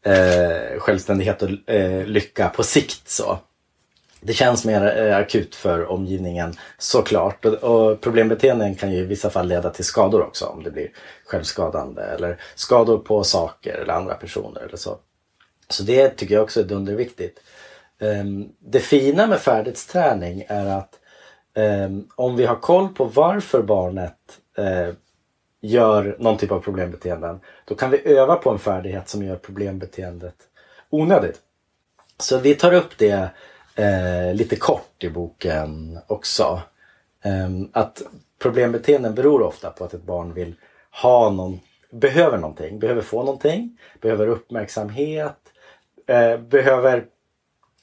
eh, 0.03 0.79
självständighet 0.79 1.41
och 1.41 1.69
eh, 1.69 2.05
lycka 2.05 2.49
på 2.49 2.63
sikt. 2.63 3.09
så. 3.09 3.39
Det 4.21 4.33
känns 4.33 4.65
mer 4.65 4.97
eh, 5.07 5.17
akut 5.17 5.55
för 5.55 5.85
omgivningen 5.91 6.53
såklart. 6.77 7.45
Och, 7.45 7.53
och 7.53 8.01
problembeteenden 8.01 8.75
kan 8.75 8.91
ju 8.91 8.97
i 8.97 9.05
vissa 9.05 9.29
fall 9.29 9.47
leda 9.47 9.69
till 9.69 9.85
skador 9.85 10.21
också 10.21 10.45
om 10.45 10.63
det 10.63 10.71
blir 10.71 10.89
självskadande 11.25 12.01
eller 12.01 12.37
skador 12.55 12.97
på 12.97 13.23
saker 13.23 13.73
eller 13.73 13.93
andra 13.93 14.13
personer 14.15 14.61
eller 14.61 14.77
så. 14.77 14.97
Så 15.69 15.83
det 15.83 16.09
tycker 16.09 16.35
jag 16.35 16.43
också 16.43 16.59
är 16.59 16.63
dunderviktigt. 16.63 17.39
Ehm, 17.99 18.49
det 18.59 18.79
fina 18.79 19.27
med 19.27 19.39
färdighetsträning 19.39 20.45
är 20.47 20.65
att 20.65 20.99
ehm, 21.53 22.07
om 22.15 22.35
vi 22.35 22.45
har 22.45 22.55
koll 22.55 22.89
på 22.89 23.05
varför 23.05 23.61
barnet 23.61 24.17
eh, 24.57 24.93
gör 25.61 26.15
någon 26.19 26.37
typ 26.37 26.51
av 26.51 26.59
problembeteenden, 26.59 27.39
då 27.65 27.75
kan 27.75 27.91
vi 27.91 28.07
öva 28.07 28.35
på 28.35 28.49
en 28.49 28.59
färdighet 28.59 29.09
som 29.09 29.23
gör 29.23 29.35
problembeteendet 29.35 30.35
onödigt. 30.89 31.41
Så 32.17 32.37
vi 32.37 32.55
tar 32.55 32.73
upp 32.73 32.97
det 32.97 33.29
eh, 33.75 34.33
lite 34.33 34.55
kort 34.55 35.03
i 35.03 35.09
boken 35.09 35.99
också. 36.07 36.61
Eh, 37.23 37.49
att 37.71 38.01
problembeteenden 38.39 39.15
beror 39.15 39.41
ofta 39.41 39.69
på 39.69 39.83
att 39.83 39.93
ett 39.93 40.03
barn 40.03 40.33
vill 40.33 40.55
ha 41.01 41.29
någon, 41.29 41.59
behöver 41.89 42.37
någonting, 42.37 42.79
behöver 42.79 43.01
få 43.01 43.23
någonting, 43.23 43.77
behöver 44.01 44.27
uppmärksamhet, 44.27 45.37
eh, 46.07 46.37
behöver, 46.37 47.05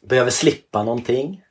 behöver 0.00 0.30
slippa 0.30 0.83
någonting. 0.83 1.44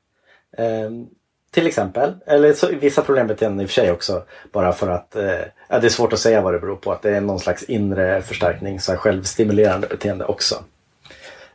Ehm, 0.58 1.08
till 1.51 1.67
exempel, 1.67 2.13
eller 2.25 2.53
så, 2.53 2.67
vissa 2.67 3.01
problembeteenden 3.01 3.62
i 3.62 3.65
och 3.65 3.69
för 3.69 3.81
sig 3.81 3.91
också 3.91 4.23
bara 4.51 4.73
för 4.73 4.88
att 4.88 5.15
eh, 5.15 5.21
det 5.69 5.85
är 5.85 5.89
svårt 5.89 6.13
att 6.13 6.19
säga 6.19 6.41
vad 6.41 6.53
det 6.53 6.59
beror 6.59 6.75
på. 6.75 6.91
Att 6.91 7.01
det 7.01 7.15
är 7.17 7.21
någon 7.21 7.39
slags 7.39 7.63
inre 7.63 8.21
förstärkning, 8.21 8.79
så 8.79 8.91
här 8.91 8.99
självstimulerande 8.99 9.88
beteende 9.88 10.25
också. 10.25 10.55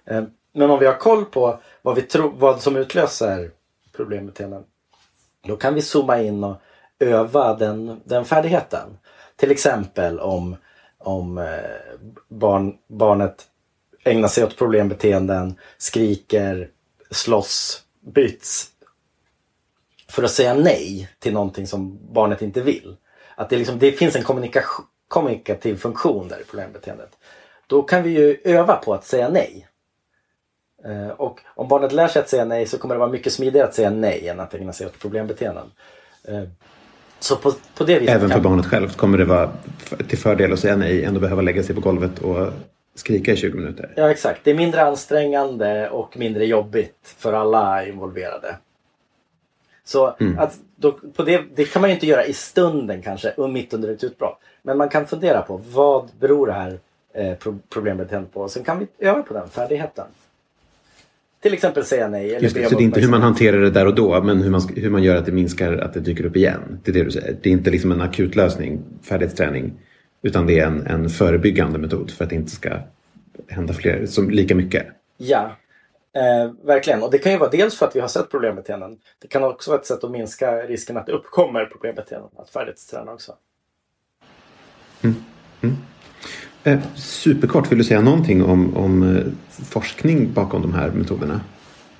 Eh, 0.04 0.22
Men 0.52 0.70
om 0.70 0.78
vi 0.78 0.86
har 0.86 0.94
koll 0.94 1.24
på 1.24 1.58
vad, 1.82 1.96
vi 1.96 2.02
tror, 2.02 2.32
vad 2.36 2.60
som 2.60 2.76
utlöser 2.76 3.50
problembeteenden. 3.96 4.64
Då 5.46 5.56
kan 5.56 5.74
vi 5.74 5.82
zooma 5.82 6.20
in 6.22 6.44
och 6.44 6.56
öva 6.98 7.54
den, 7.54 8.00
den 8.04 8.24
färdigheten. 8.24 8.98
Till 9.36 9.50
exempel 9.50 10.20
om, 10.20 10.56
om 10.98 11.38
eh, 11.38 11.44
barn, 12.28 12.74
barnet 12.88 13.46
ägnar 14.04 14.28
sig 14.28 14.44
åt 14.44 14.56
problembeteenden, 14.56 15.54
skriker, 15.78 16.68
slåss, 17.10 17.82
byts. 18.00 18.70
För 20.08 20.22
att 20.22 20.30
säga 20.30 20.54
nej 20.54 21.08
till 21.18 21.32
någonting 21.32 21.66
som 21.66 21.98
barnet 22.12 22.42
inte 22.42 22.60
vill. 22.60 22.96
Att 23.34 23.50
det, 23.50 23.56
liksom, 23.58 23.78
det 23.78 23.92
finns 23.92 24.16
en 24.16 24.22
kommunikation, 24.22 24.86
kommunikativ 25.08 25.76
funktion 25.76 26.28
där 26.28 26.40
i 26.40 26.44
problembeteendet. 26.44 27.10
Då 27.66 27.82
kan 27.82 28.02
vi 28.02 28.10
ju 28.10 28.36
öva 28.44 28.76
på 28.76 28.94
att 28.94 29.04
säga 29.06 29.28
nej. 29.28 29.66
Eh, 30.84 31.08
Och 31.08 31.40
om 31.46 31.68
barnet 31.68 31.92
lär 31.92 32.08
sig 32.08 32.22
att 32.22 32.28
säga 32.28 32.44
nej 32.44 32.66
så 32.66 32.78
kommer 32.78 32.94
det 32.94 32.98
vara 32.98 33.10
mycket 33.10 33.32
smidigare 33.32 33.66
att 33.68 33.74
säga 33.74 33.90
nej 33.90 34.28
än 34.28 34.40
att 34.40 34.54
ägna 34.54 34.72
sig 34.72 34.86
åt 34.86 34.98
problembeteenden. 34.98 35.70
Eh, 36.28 36.42
Så 37.20 37.36
på, 37.36 37.52
på 37.76 37.84
det 37.84 37.98
viset 37.98 38.14
Även 38.16 38.28
för 38.28 38.34
kan- 38.34 38.42
barnet 38.42 38.66
självt 38.66 38.96
kommer 38.96 39.18
det 39.18 39.24
vara 39.24 39.52
till 40.08 40.18
fördel 40.18 40.52
att 40.52 40.60
säga 40.60 40.76
nej 40.76 41.04
än 41.04 41.14
att 41.14 41.20
behöva 41.20 41.42
lägga 41.42 41.62
sig 41.62 41.74
på 41.74 41.80
golvet 41.80 42.18
och 42.18 42.48
skrika 42.94 43.32
i 43.32 43.36
20 43.36 43.56
minuter. 43.56 43.92
Ja 43.96 44.10
exakt, 44.10 44.40
det 44.44 44.50
är 44.50 44.54
mindre 44.54 44.82
ansträngande 44.82 45.90
och 45.90 46.16
mindre 46.16 46.46
jobbigt 46.46 47.14
för 47.18 47.32
alla 47.32 47.86
involverade. 47.86 48.56
Så 49.84 50.06
att 50.38 50.58
då, 50.76 50.92
på 50.92 51.22
det, 51.22 51.42
det 51.54 51.64
kan 51.64 51.80
man 51.82 51.90
ju 51.90 51.94
inte 51.94 52.06
göra 52.06 52.24
i 52.24 52.32
stunden 52.32 53.02
kanske, 53.02 53.30
och 53.30 53.50
mitt 53.50 53.72
under 53.72 53.88
ett 53.88 54.04
utbrott. 54.04 54.38
Men 54.62 54.78
man 54.78 54.88
kan 54.88 55.06
fundera 55.06 55.42
på 55.42 55.60
vad 55.72 56.08
beror 56.20 56.46
det 56.46 56.52
här 56.52 56.78
eh, 57.14 57.34
pro- 57.34 57.58
problembeteendet 57.68 58.34
på? 58.34 58.48
Sen 58.48 58.64
kan 58.64 58.78
vi 58.78 58.86
öva 59.06 59.22
på 59.22 59.34
den 59.34 59.48
färdigheten. 59.48 60.04
Till 61.42 61.54
exempel 61.54 61.84
säga 61.84 62.08
nej. 62.08 62.28
Eller 62.30 62.40
Just 62.40 62.54
be 62.54 62.60
det, 62.60 62.68
så 62.68 62.76
det 62.76 62.82
är 62.82 62.84
inte 62.84 63.00
hur 63.00 63.08
man 63.08 63.22
hanterar 63.22 63.60
det 63.60 63.70
där 63.70 63.86
och 63.86 63.94
då, 63.94 64.22
men 64.22 64.42
hur 64.42 64.50
man, 64.50 64.60
hur 64.76 64.90
man 64.90 65.02
gör 65.02 65.16
att 65.16 65.26
det 65.26 65.32
minskar 65.32 65.72
att 65.72 65.94
det 65.94 66.00
dyker 66.00 66.24
upp 66.26 66.36
igen. 66.36 66.80
Det 66.84 66.90
är 66.90 66.92
det 66.92 67.04
du 67.04 67.10
säger. 67.10 67.36
Det 67.42 67.48
är 67.48 67.52
inte 67.52 67.70
liksom 67.70 67.92
en 67.92 68.00
akut 68.00 68.36
lösning, 68.36 68.80
färdighetsträning, 69.02 69.72
utan 70.22 70.46
det 70.46 70.58
är 70.58 70.66
en, 70.66 70.86
en 70.86 71.08
förebyggande 71.08 71.78
metod 71.78 72.10
för 72.10 72.24
att 72.24 72.30
det 72.30 72.36
inte 72.36 72.50
ska 72.50 72.70
hända 73.48 73.74
fler, 73.74 74.06
som 74.06 74.30
lika 74.30 74.54
mycket. 74.54 74.86
Ja, 75.16 75.56
eh, 76.14 76.50
verkligen. 76.62 77.02
Och 77.02 77.10
det 77.10 77.18
kan 77.18 77.32
ju 77.32 77.38
vara 77.38 77.50
dels 77.50 77.78
för 77.78 77.86
att 77.86 77.96
vi 77.96 78.00
har 78.00 78.08
sett 78.08 78.30
problembeteenden. 78.30 78.98
Det 79.18 79.28
kan 79.28 79.44
också 79.44 79.70
vara 79.70 79.80
ett 79.80 79.86
sätt 79.86 80.04
att 80.04 80.10
minska 80.10 80.52
risken 80.52 80.96
att 80.96 81.06
det 81.06 81.12
uppkommer 81.12 81.64
problembeteenden. 81.64 82.30
Att 82.36 82.50
färdighetsträna 82.50 83.12
också. 83.12 83.32
Eh, 86.64 86.78
superkort, 86.94 87.72
vill 87.72 87.78
du 87.78 87.84
säga 87.84 88.00
någonting 88.00 88.44
om, 88.44 88.76
om 88.76 89.16
eh, 89.16 89.24
forskning 89.64 90.32
bakom 90.32 90.62
de 90.62 90.74
här 90.74 90.90
metoderna? 90.90 91.40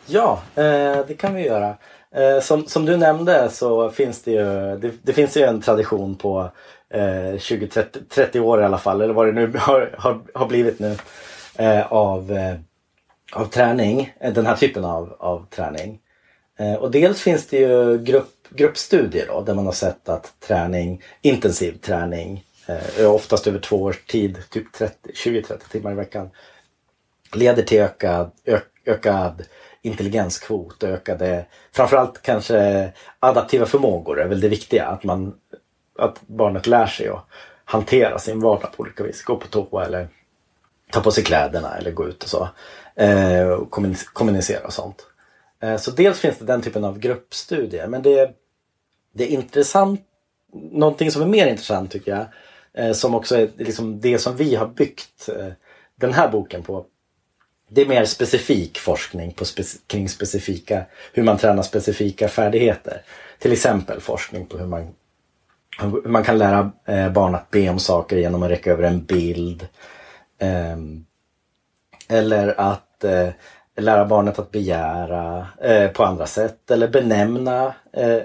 Ja, 0.06 0.42
eh, 0.54 0.98
det 1.06 1.18
kan 1.18 1.34
vi 1.34 1.46
göra. 1.46 1.76
Eh, 2.14 2.40
som, 2.42 2.66
som 2.66 2.84
du 2.84 2.96
nämnde 2.96 3.48
så 3.50 3.90
finns 3.90 4.22
det 4.22 4.30
ju, 4.30 4.76
det, 4.76 4.92
det 5.02 5.12
finns 5.12 5.36
ju 5.36 5.42
en 5.42 5.60
tradition 5.60 6.14
på 6.14 6.50
eh, 6.90 7.00
20-30 7.00 8.40
år 8.40 8.60
i 8.60 8.64
alla 8.64 8.78
fall, 8.78 9.00
eller 9.00 9.14
vad 9.14 9.26
det 9.26 9.32
nu 9.32 9.52
har, 9.58 9.94
har, 9.98 10.20
har 10.34 10.46
blivit 10.46 10.78
nu, 10.78 10.96
eh, 11.58 11.92
av, 11.92 12.32
eh, 12.32 12.54
av 13.34 13.44
träning, 13.46 14.12
eh, 14.20 14.32
den 14.32 14.46
här 14.46 14.56
typen 14.56 14.84
av, 14.84 15.16
av 15.18 15.46
träning. 15.50 16.00
Eh, 16.58 16.74
och 16.74 16.90
dels 16.90 17.22
finns 17.22 17.46
det 17.46 17.58
ju 17.58 17.98
grupp, 17.98 18.48
gruppstudier 18.50 19.26
då, 19.26 19.40
där 19.40 19.54
man 19.54 19.66
har 19.66 19.72
sett 19.72 20.08
att 20.08 20.40
träning, 20.40 21.02
intensiv 21.22 21.78
träning, 21.78 22.44
eh, 22.66 23.10
oftast 23.10 23.46
över 23.46 23.58
två 23.58 23.82
års 23.82 24.04
tid, 24.06 24.38
typ 24.50 24.66
20-30 25.14 25.58
timmar 25.70 25.92
i 25.92 25.94
veckan, 25.94 26.30
leder 27.32 27.62
till 27.62 27.80
ökad, 27.80 28.30
ö, 28.44 28.58
ökad 28.84 29.44
intelligenskvot 29.82 30.82
och 30.82 30.88
ökade, 30.88 31.46
framförallt 31.72 32.22
kanske 32.22 32.92
adaptiva 33.20 33.66
förmågor 33.66 34.20
är 34.20 34.28
väl 34.28 34.40
det 34.40 34.48
viktiga. 34.48 34.86
Att, 34.86 35.04
man, 35.04 35.34
att 35.98 36.20
barnet 36.26 36.66
lär 36.66 36.86
sig 36.86 37.08
att 37.08 37.26
hantera 37.64 38.18
sin 38.18 38.40
vardag 38.40 38.72
på 38.76 38.82
olika 38.82 39.04
vis. 39.04 39.22
Gå 39.22 39.36
på 39.36 39.46
toa 39.46 39.84
eller 39.84 40.08
ta 40.90 41.00
på 41.00 41.10
sig 41.10 41.24
kläderna 41.24 41.76
eller 41.76 41.90
gå 41.90 42.08
ut 42.08 42.22
och 42.22 42.28
så. 42.28 42.48
Eh, 42.96 43.48
och 43.48 43.70
kommunicera 44.12 44.66
och 44.66 44.72
sånt. 44.72 45.06
Eh, 45.62 45.76
så 45.76 45.90
dels 45.90 46.18
finns 46.20 46.38
det 46.38 46.44
den 46.44 46.62
typen 46.62 46.84
av 46.84 46.98
gruppstudier. 46.98 47.86
Men 47.86 48.02
det, 48.02 48.30
det 49.14 49.24
är 49.24 49.28
intressant, 49.28 50.00
någonting 50.72 51.10
som 51.10 51.22
är 51.22 51.26
mer 51.26 51.46
intressant 51.46 51.90
tycker 51.90 52.10
jag. 52.10 52.26
Eh, 52.84 52.92
som 52.92 53.14
också 53.14 53.36
är 53.36 53.50
liksom 53.56 54.00
det 54.00 54.18
som 54.18 54.36
vi 54.36 54.54
har 54.54 54.66
byggt 54.66 55.28
eh, 55.28 55.52
den 55.96 56.12
här 56.12 56.28
boken 56.28 56.62
på. 56.62 56.86
Det 57.68 57.80
är 57.82 57.86
mer 57.86 58.04
specifik 58.04 58.78
forskning 58.78 59.32
på 59.32 59.44
spec- 59.44 59.80
kring 59.86 60.08
specifika, 60.08 60.84
hur 61.12 61.22
man 61.22 61.38
tränar 61.38 61.62
specifika 61.62 62.28
färdigheter. 62.28 63.02
Till 63.38 63.52
exempel 63.52 64.00
forskning 64.00 64.46
på 64.46 64.58
hur 64.58 64.66
man, 64.66 64.94
hur 65.80 66.08
man 66.08 66.24
kan 66.24 66.38
lära 66.38 66.72
eh, 66.84 67.12
barn 67.12 67.34
att 67.34 67.50
be 67.50 67.68
om 67.68 67.78
saker 67.78 68.16
genom 68.16 68.42
att 68.42 68.50
räcka 68.50 68.72
över 68.72 68.82
en 68.82 69.04
bild. 69.04 69.68
Ehm, 70.38 71.04
eller 72.08 72.60
att 72.60 72.83
eh, 73.02 73.28
lära 73.76 74.04
barnet 74.04 74.38
att 74.38 74.50
begära 74.50 75.46
eh, 75.62 75.90
på 75.90 76.04
andra 76.04 76.26
sätt. 76.26 76.70
Eller 76.70 76.88
benämna. 76.88 77.74
Eh, 77.92 78.20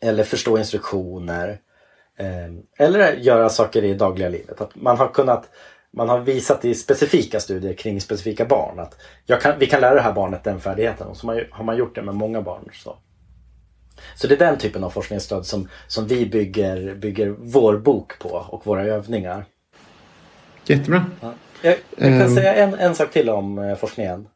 eller 0.00 0.24
förstå 0.24 0.58
instruktioner. 0.58 1.58
Eh, 2.18 2.86
eller 2.86 3.12
göra 3.12 3.48
saker 3.48 3.84
i 3.84 3.94
dagliga 3.94 4.28
livet. 4.28 4.60
Att 4.60 4.74
man 4.74 4.98
har 4.98 5.08
kunnat 5.08 5.48
man 5.92 6.08
har 6.08 6.18
visat 6.18 6.64
i 6.64 6.74
specifika 6.74 7.40
studier 7.40 7.74
kring 7.74 8.00
specifika 8.00 8.44
barn 8.44 8.80
att 8.80 9.00
jag 9.26 9.40
kan, 9.40 9.58
vi 9.58 9.66
kan 9.66 9.80
lära 9.80 9.94
det 9.94 10.00
här 10.00 10.12
barnet 10.12 10.44
den 10.44 10.60
färdigheten. 10.60 11.06
Och 11.06 11.16
så 11.16 11.26
har 11.50 11.64
man, 11.64 11.76
gjort 11.76 11.94
det 11.94 12.02
med 12.02 12.14
många 12.14 12.42
barn. 12.42 12.68
Så, 12.72 12.96
så 14.14 14.26
det 14.26 14.34
är 14.34 14.38
den 14.38 14.58
typen 14.58 14.84
av 14.84 14.90
forskningsstöd 14.90 15.46
som, 15.46 15.68
som 15.86 16.06
vi 16.06 16.26
bygger, 16.26 16.94
bygger 16.94 17.34
vår 17.38 17.76
bok 17.76 18.18
på 18.18 18.28
och 18.28 18.66
våra 18.66 18.84
övningar. 18.84 19.44
Jättebra. 20.66 21.04
Jag, 21.62 21.76
jag 21.96 22.08
kan 22.08 22.20
Ehm. 22.20 22.34
säga 22.34 22.54
en, 22.54 22.74
en 22.74 22.94
sak 22.94 23.10
till 23.10 23.30
om 23.30 23.58
eh, 23.58 23.76
forskningen. 23.76 24.28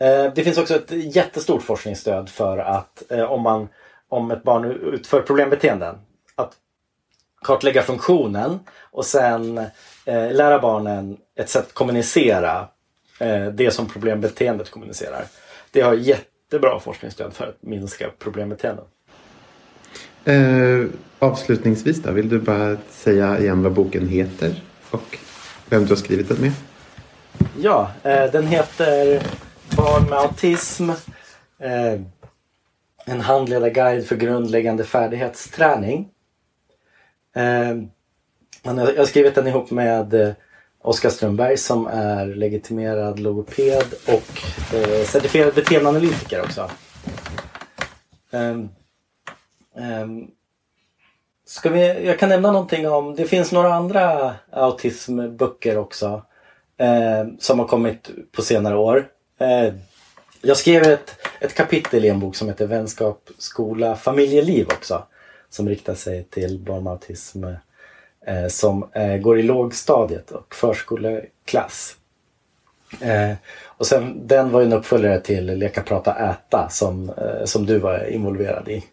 Eh, 0.00 0.32
det 0.34 0.44
finns 0.44 0.58
också 0.58 0.74
ett 0.74 0.90
jättestort 1.16 1.62
forskningsstöd 1.62 2.28
för 2.28 2.58
att 2.58 3.02
eh, 3.10 3.32
om, 3.32 3.42
man, 3.42 3.68
om 4.08 4.30
ett 4.30 4.42
barn 4.42 4.64
utför 4.64 5.22
problembeteenden. 5.22 5.98
Att 6.34 6.52
kartlägga 7.42 7.82
funktionen 7.82 8.58
och 8.90 9.04
sen 9.04 9.64
lära 10.06 10.58
barnen 10.58 11.16
ett 11.36 11.48
sätt 11.48 11.66
att 11.66 11.74
kommunicera 11.74 12.68
det 13.52 13.70
som 13.74 13.88
problembeteendet 13.88 14.70
kommunicerar. 14.70 15.24
Det 15.70 15.80
har 15.80 15.94
jättebra 15.94 16.80
forskningsstöd 16.80 17.32
för 17.32 17.46
att 17.46 17.56
minska 17.60 18.10
problembeteenden. 18.18 18.84
Eh, 20.24 20.86
avslutningsvis 21.18 22.02
då, 22.02 22.10
vill 22.12 22.28
du 22.28 22.38
bara 22.38 22.76
säga 22.90 23.38
igen 23.38 23.62
vad 23.62 23.72
boken 23.72 24.08
heter 24.08 24.62
och 24.90 25.18
vem 25.70 25.84
du 25.84 25.88
har 25.88 25.96
skrivit 25.96 26.28
den 26.28 26.40
med? 26.40 26.52
Ja, 27.58 27.90
eh, 28.02 28.30
den 28.32 28.46
heter 28.46 29.22
Barn 29.76 30.04
med 30.10 30.18
autism. 30.18 30.90
Eh, 31.58 32.00
en 33.06 33.20
handledarguide 33.20 34.06
för 34.06 34.16
grundläggande 34.16 34.84
färdighetsträning. 34.84 36.08
Eh, 37.36 37.76
jag 38.62 38.74
har 38.74 39.04
skrivit 39.04 39.34
den 39.34 39.46
ihop 39.46 39.70
med 39.70 40.14
eh, 40.14 40.32
Oskar 40.82 41.10
Strömberg 41.10 41.56
som 41.56 41.86
är 41.86 42.26
legitimerad 42.26 43.18
logoped 43.18 43.94
och 44.06 44.42
eh, 44.74 45.04
certifierad 45.04 45.54
beteendeanalytiker 45.54 46.40
också. 46.40 46.70
Um, 48.30 48.68
um, 49.74 50.30
ska 51.50 51.70
vi, 51.70 52.06
jag 52.06 52.18
kan 52.18 52.28
nämna 52.28 52.52
någonting 52.52 52.88
om, 52.88 53.14
det 53.14 53.24
finns 53.24 53.52
några 53.52 53.74
andra 53.74 54.34
autismböcker 54.50 55.78
också 55.78 56.22
eh, 56.76 57.26
som 57.38 57.58
har 57.58 57.66
kommit 57.66 58.10
på 58.32 58.42
senare 58.42 58.76
år. 58.76 59.08
Eh, 59.38 59.74
jag 60.42 60.56
skrev 60.56 60.82
ett, 60.82 61.16
ett 61.40 61.54
kapitel 61.54 62.04
i 62.04 62.08
en 62.08 62.20
bok 62.20 62.36
som 62.36 62.48
heter 62.48 62.66
Vänskap, 62.66 63.30
skola, 63.38 63.96
familjeliv 63.96 64.66
också. 64.66 65.02
Som 65.48 65.68
riktar 65.68 65.94
sig 65.94 66.24
till 66.24 66.58
barn 66.58 66.84
med 66.84 66.90
autism 66.90 67.44
eh, 68.26 68.46
som 68.48 68.88
eh, 68.92 69.16
går 69.16 69.38
i 69.38 69.42
lågstadiet 69.42 70.30
och 70.30 70.54
förskoleklass. 70.54 71.96
Eh, 73.00 73.32
och 73.64 73.86
sen, 73.86 74.26
den 74.26 74.50
var 74.50 74.62
en 74.62 74.72
uppföljare 74.72 75.20
till 75.20 75.46
Leka, 75.46 75.82
prata, 75.82 76.30
äta 76.30 76.68
som, 76.68 77.10
eh, 77.10 77.44
som 77.44 77.66
du 77.66 77.78
var 77.78 78.10
involverad 78.10 78.68
i. 78.68 78.84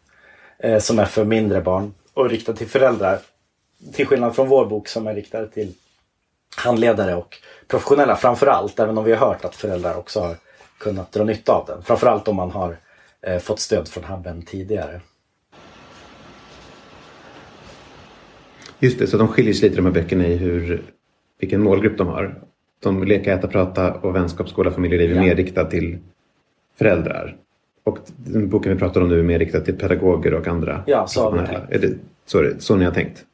Eh, 0.60 0.80
som 0.80 1.00
är 1.00 1.06
för 1.06 1.26
mindre 1.26 1.62
barn 1.62 1.94
och 2.18 2.30
riktad 2.30 2.54
till 2.54 2.68
föräldrar. 2.68 3.20
Till 3.94 4.08
skillnad 4.08 4.36
från 4.36 4.48
vår 4.48 4.66
bok 4.66 4.88
som 4.88 5.08
är 5.08 5.16
riktad 5.16 5.46
till 5.46 5.74
handledare 6.58 7.16
och 7.16 7.38
professionella 7.68 8.16
framförallt. 8.16 8.80
Även 8.80 8.98
om 8.98 9.04
vi 9.04 9.14
har 9.14 9.28
hört 9.28 9.46
att 9.46 9.56
föräldrar 9.56 9.98
också 9.98 10.20
har 10.20 10.36
kunnat 10.78 11.12
dra 11.12 11.24
nytta 11.24 11.52
av 11.52 11.66
den. 11.66 11.84
Framförallt 11.84 12.28
om 12.28 12.36
man 12.36 12.52
har 12.52 12.78
eh, 13.22 13.40
fått 13.40 13.60
stöd 13.60 13.88
från 13.88 14.04
Habben 14.04 14.42
tidigare. 14.42 15.02
Just 18.80 19.00
det, 19.00 19.08
så 19.08 19.18
de 19.18 19.28
skiljer 19.28 19.54
sig 19.54 19.70
lite 19.70 19.82
de 19.82 19.86
här 19.86 19.94
böckerna 19.94 20.28
i 20.28 20.36
hur, 20.36 20.84
vilken 21.40 21.62
målgrupp 21.62 21.98
de 21.98 22.08
har. 22.08 22.42
De 22.80 23.04
Leka, 23.04 23.34
äta, 23.34 23.48
prata 23.48 23.94
och 23.94 24.16
Vänskapsskola, 24.16 24.72
familjeliv 24.72 25.12
är 25.12 25.16
ja. 25.16 25.22
mer 25.22 25.36
riktad 25.36 25.66
till 25.66 25.98
föräldrar. 26.78 27.38
Och 27.88 27.98
den 28.18 28.50
boken 28.50 28.74
vi 28.74 28.80
pratar 28.80 29.02
om 29.02 29.10
nu 29.10 29.20
är 29.20 29.24
mer 29.24 29.40
riktad 29.40 29.60
till 29.60 29.78
pedagoger 29.78 30.34
och 30.34 30.48
andra 30.48 30.84
ja, 30.88 31.08
så 31.08 31.36
är 31.70 31.80
det 31.80 31.98
så, 32.26 32.40
är 32.40 32.44
det, 32.44 32.62
så 32.62 32.76
ni 32.76 32.86
har 32.86 32.92
tänkt? 32.92 33.26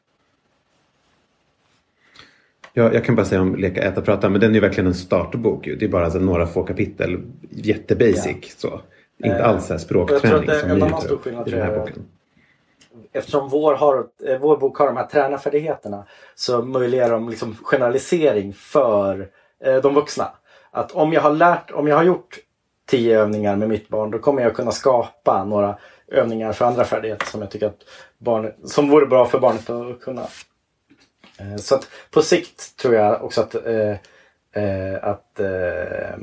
Ja, 2.72 2.92
jag 2.92 3.04
kan 3.04 3.14
bara 3.14 3.26
säga 3.26 3.42
om 3.42 3.56
Leka, 3.56 3.82
äta, 3.82 4.00
prata, 4.00 4.28
men 4.28 4.40
den 4.40 4.54
är 4.54 4.60
verkligen 4.60 4.86
en 4.86 4.94
startbok. 4.94 5.64
Det 5.64 5.84
är 5.84 5.88
bara 5.88 6.04
alltså 6.04 6.18
några 6.18 6.46
få 6.46 6.62
kapitel. 6.62 7.20
Jättebasic 7.50 8.36
ja. 8.40 8.48
så. 8.56 8.80
Inte 9.24 9.38
eh, 9.38 9.48
alls 9.48 9.66
så 9.66 9.72
här 9.72 9.78
språkträning 9.78 10.50
som 10.60 10.68
ni 10.68 10.78
gör 10.78 11.48
i 11.48 11.50
den 11.50 11.62
här 11.62 11.78
boken 11.78 12.04
eftersom 13.12 13.48
vår, 13.48 13.74
har, 13.74 14.06
eh, 14.26 14.38
vår 14.40 14.56
bok 14.56 14.78
har 14.78 14.86
de 14.86 14.96
här 14.96 15.06
tränarfärdigheterna 15.06 16.04
så 16.34 16.62
möjliggör 16.62 17.10
de 17.10 17.28
liksom 17.28 17.56
generalisering 17.62 18.52
för 18.52 19.28
eh, 19.64 19.76
de 19.76 19.94
vuxna. 19.94 20.28
Att 20.70 20.92
om 20.92 21.12
jag 21.12 21.20
har 21.20 21.32
lärt, 21.32 21.70
om 21.70 21.88
jag 21.88 21.96
har 21.96 22.04
gjort 22.04 22.38
tio 22.86 23.20
övningar 23.20 23.56
med 23.56 23.68
mitt 23.68 23.88
barn 23.88 24.10
då 24.10 24.18
kommer 24.18 24.42
jag 24.42 24.56
kunna 24.56 24.72
skapa 24.72 25.44
några 25.44 25.76
övningar 26.08 26.52
för 26.52 26.64
andra 26.64 26.84
färdigheter 26.84 27.26
som 27.26 27.40
jag 27.40 27.50
tycker 27.50 27.66
att 27.66 27.84
barnet, 28.18 28.56
som 28.64 28.90
vore 28.90 29.06
bra 29.06 29.26
för 29.26 29.38
barnet 29.38 29.70
att 29.70 30.00
kunna. 30.00 30.26
Eh, 31.38 31.56
så 31.56 31.74
att 31.74 31.88
på 32.10 32.22
sikt 32.22 32.76
tror 32.76 32.94
jag 32.94 33.24
också 33.24 33.40
att, 33.40 33.54
eh, 33.54 33.96
eh 34.62 34.98
att 35.02 35.40
eh, 35.40 36.18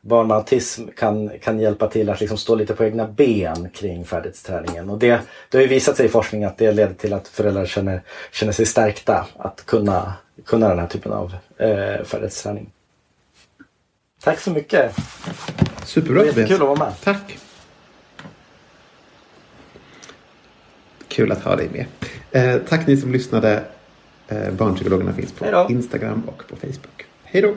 barn 0.00 0.26
med 0.26 0.36
autism 0.36 0.88
kan, 0.96 1.30
kan 1.38 1.60
hjälpa 1.60 1.88
till 1.88 2.10
att 2.10 2.20
liksom 2.20 2.38
stå 2.38 2.54
lite 2.54 2.74
på 2.74 2.84
egna 2.84 3.08
ben 3.08 3.70
kring 3.70 4.04
färdighetsträningen. 4.04 4.90
Och 4.90 4.98
det, 4.98 5.20
det 5.50 5.58
har 5.58 5.62
ju 5.62 5.68
visat 5.68 5.96
sig 5.96 6.06
i 6.06 6.08
forskning 6.08 6.44
att 6.44 6.58
det 6.58 6.72
leder 6.72 6.94
till 6.94 7.12
att 7.12 7.28
föräldrar 7.28 7.66
känner, 7.66 8.02
känner 8.32 8.52
sig 8.52 8.66
stärkta 8.66 9.26
att 9.36 9.66
kunna, 9.66 10.14
kunna 10.44 10.68
den 10.68 10.78
här 10.78 10.86
typen 10.86 11.12
av 11.12 11.34
eh, 11.56 12.04
färdighetsträning. 12.04 12.70
Tack 14.24 14.40
så 14.40 14.50
mycket! 14.50 14.94
Superbra 15.84 16.20
Tobias! 16.20 16.36
Jättekul 16.36 16.62
att 16.62 16.68
vara 16.68 16.78
med. 16.78 16.94
Tack! 17.04 17.38
Kul 21.08 21.32
att 21.32 21.42
ha 21.44 21.56
dig 21.56 21.68
med. 21.68 21.86
Eh, 22.30 22.62
tack 22.68 22.86
ni 22.86 22.96
som 22.96 23.12
lyssnade. 23.12 23.64
Eh, 24.28 24.50
Barnpsykologerna 24.50 25.12
finns 25.12 25.32
på 25.32 25.66
Instagram 25.70 26.22
och 26.26 26.44
på 26.48 26.56
Facebook. 26.56 27.06
Hej 27.24 27.42
då! 27.42 27.56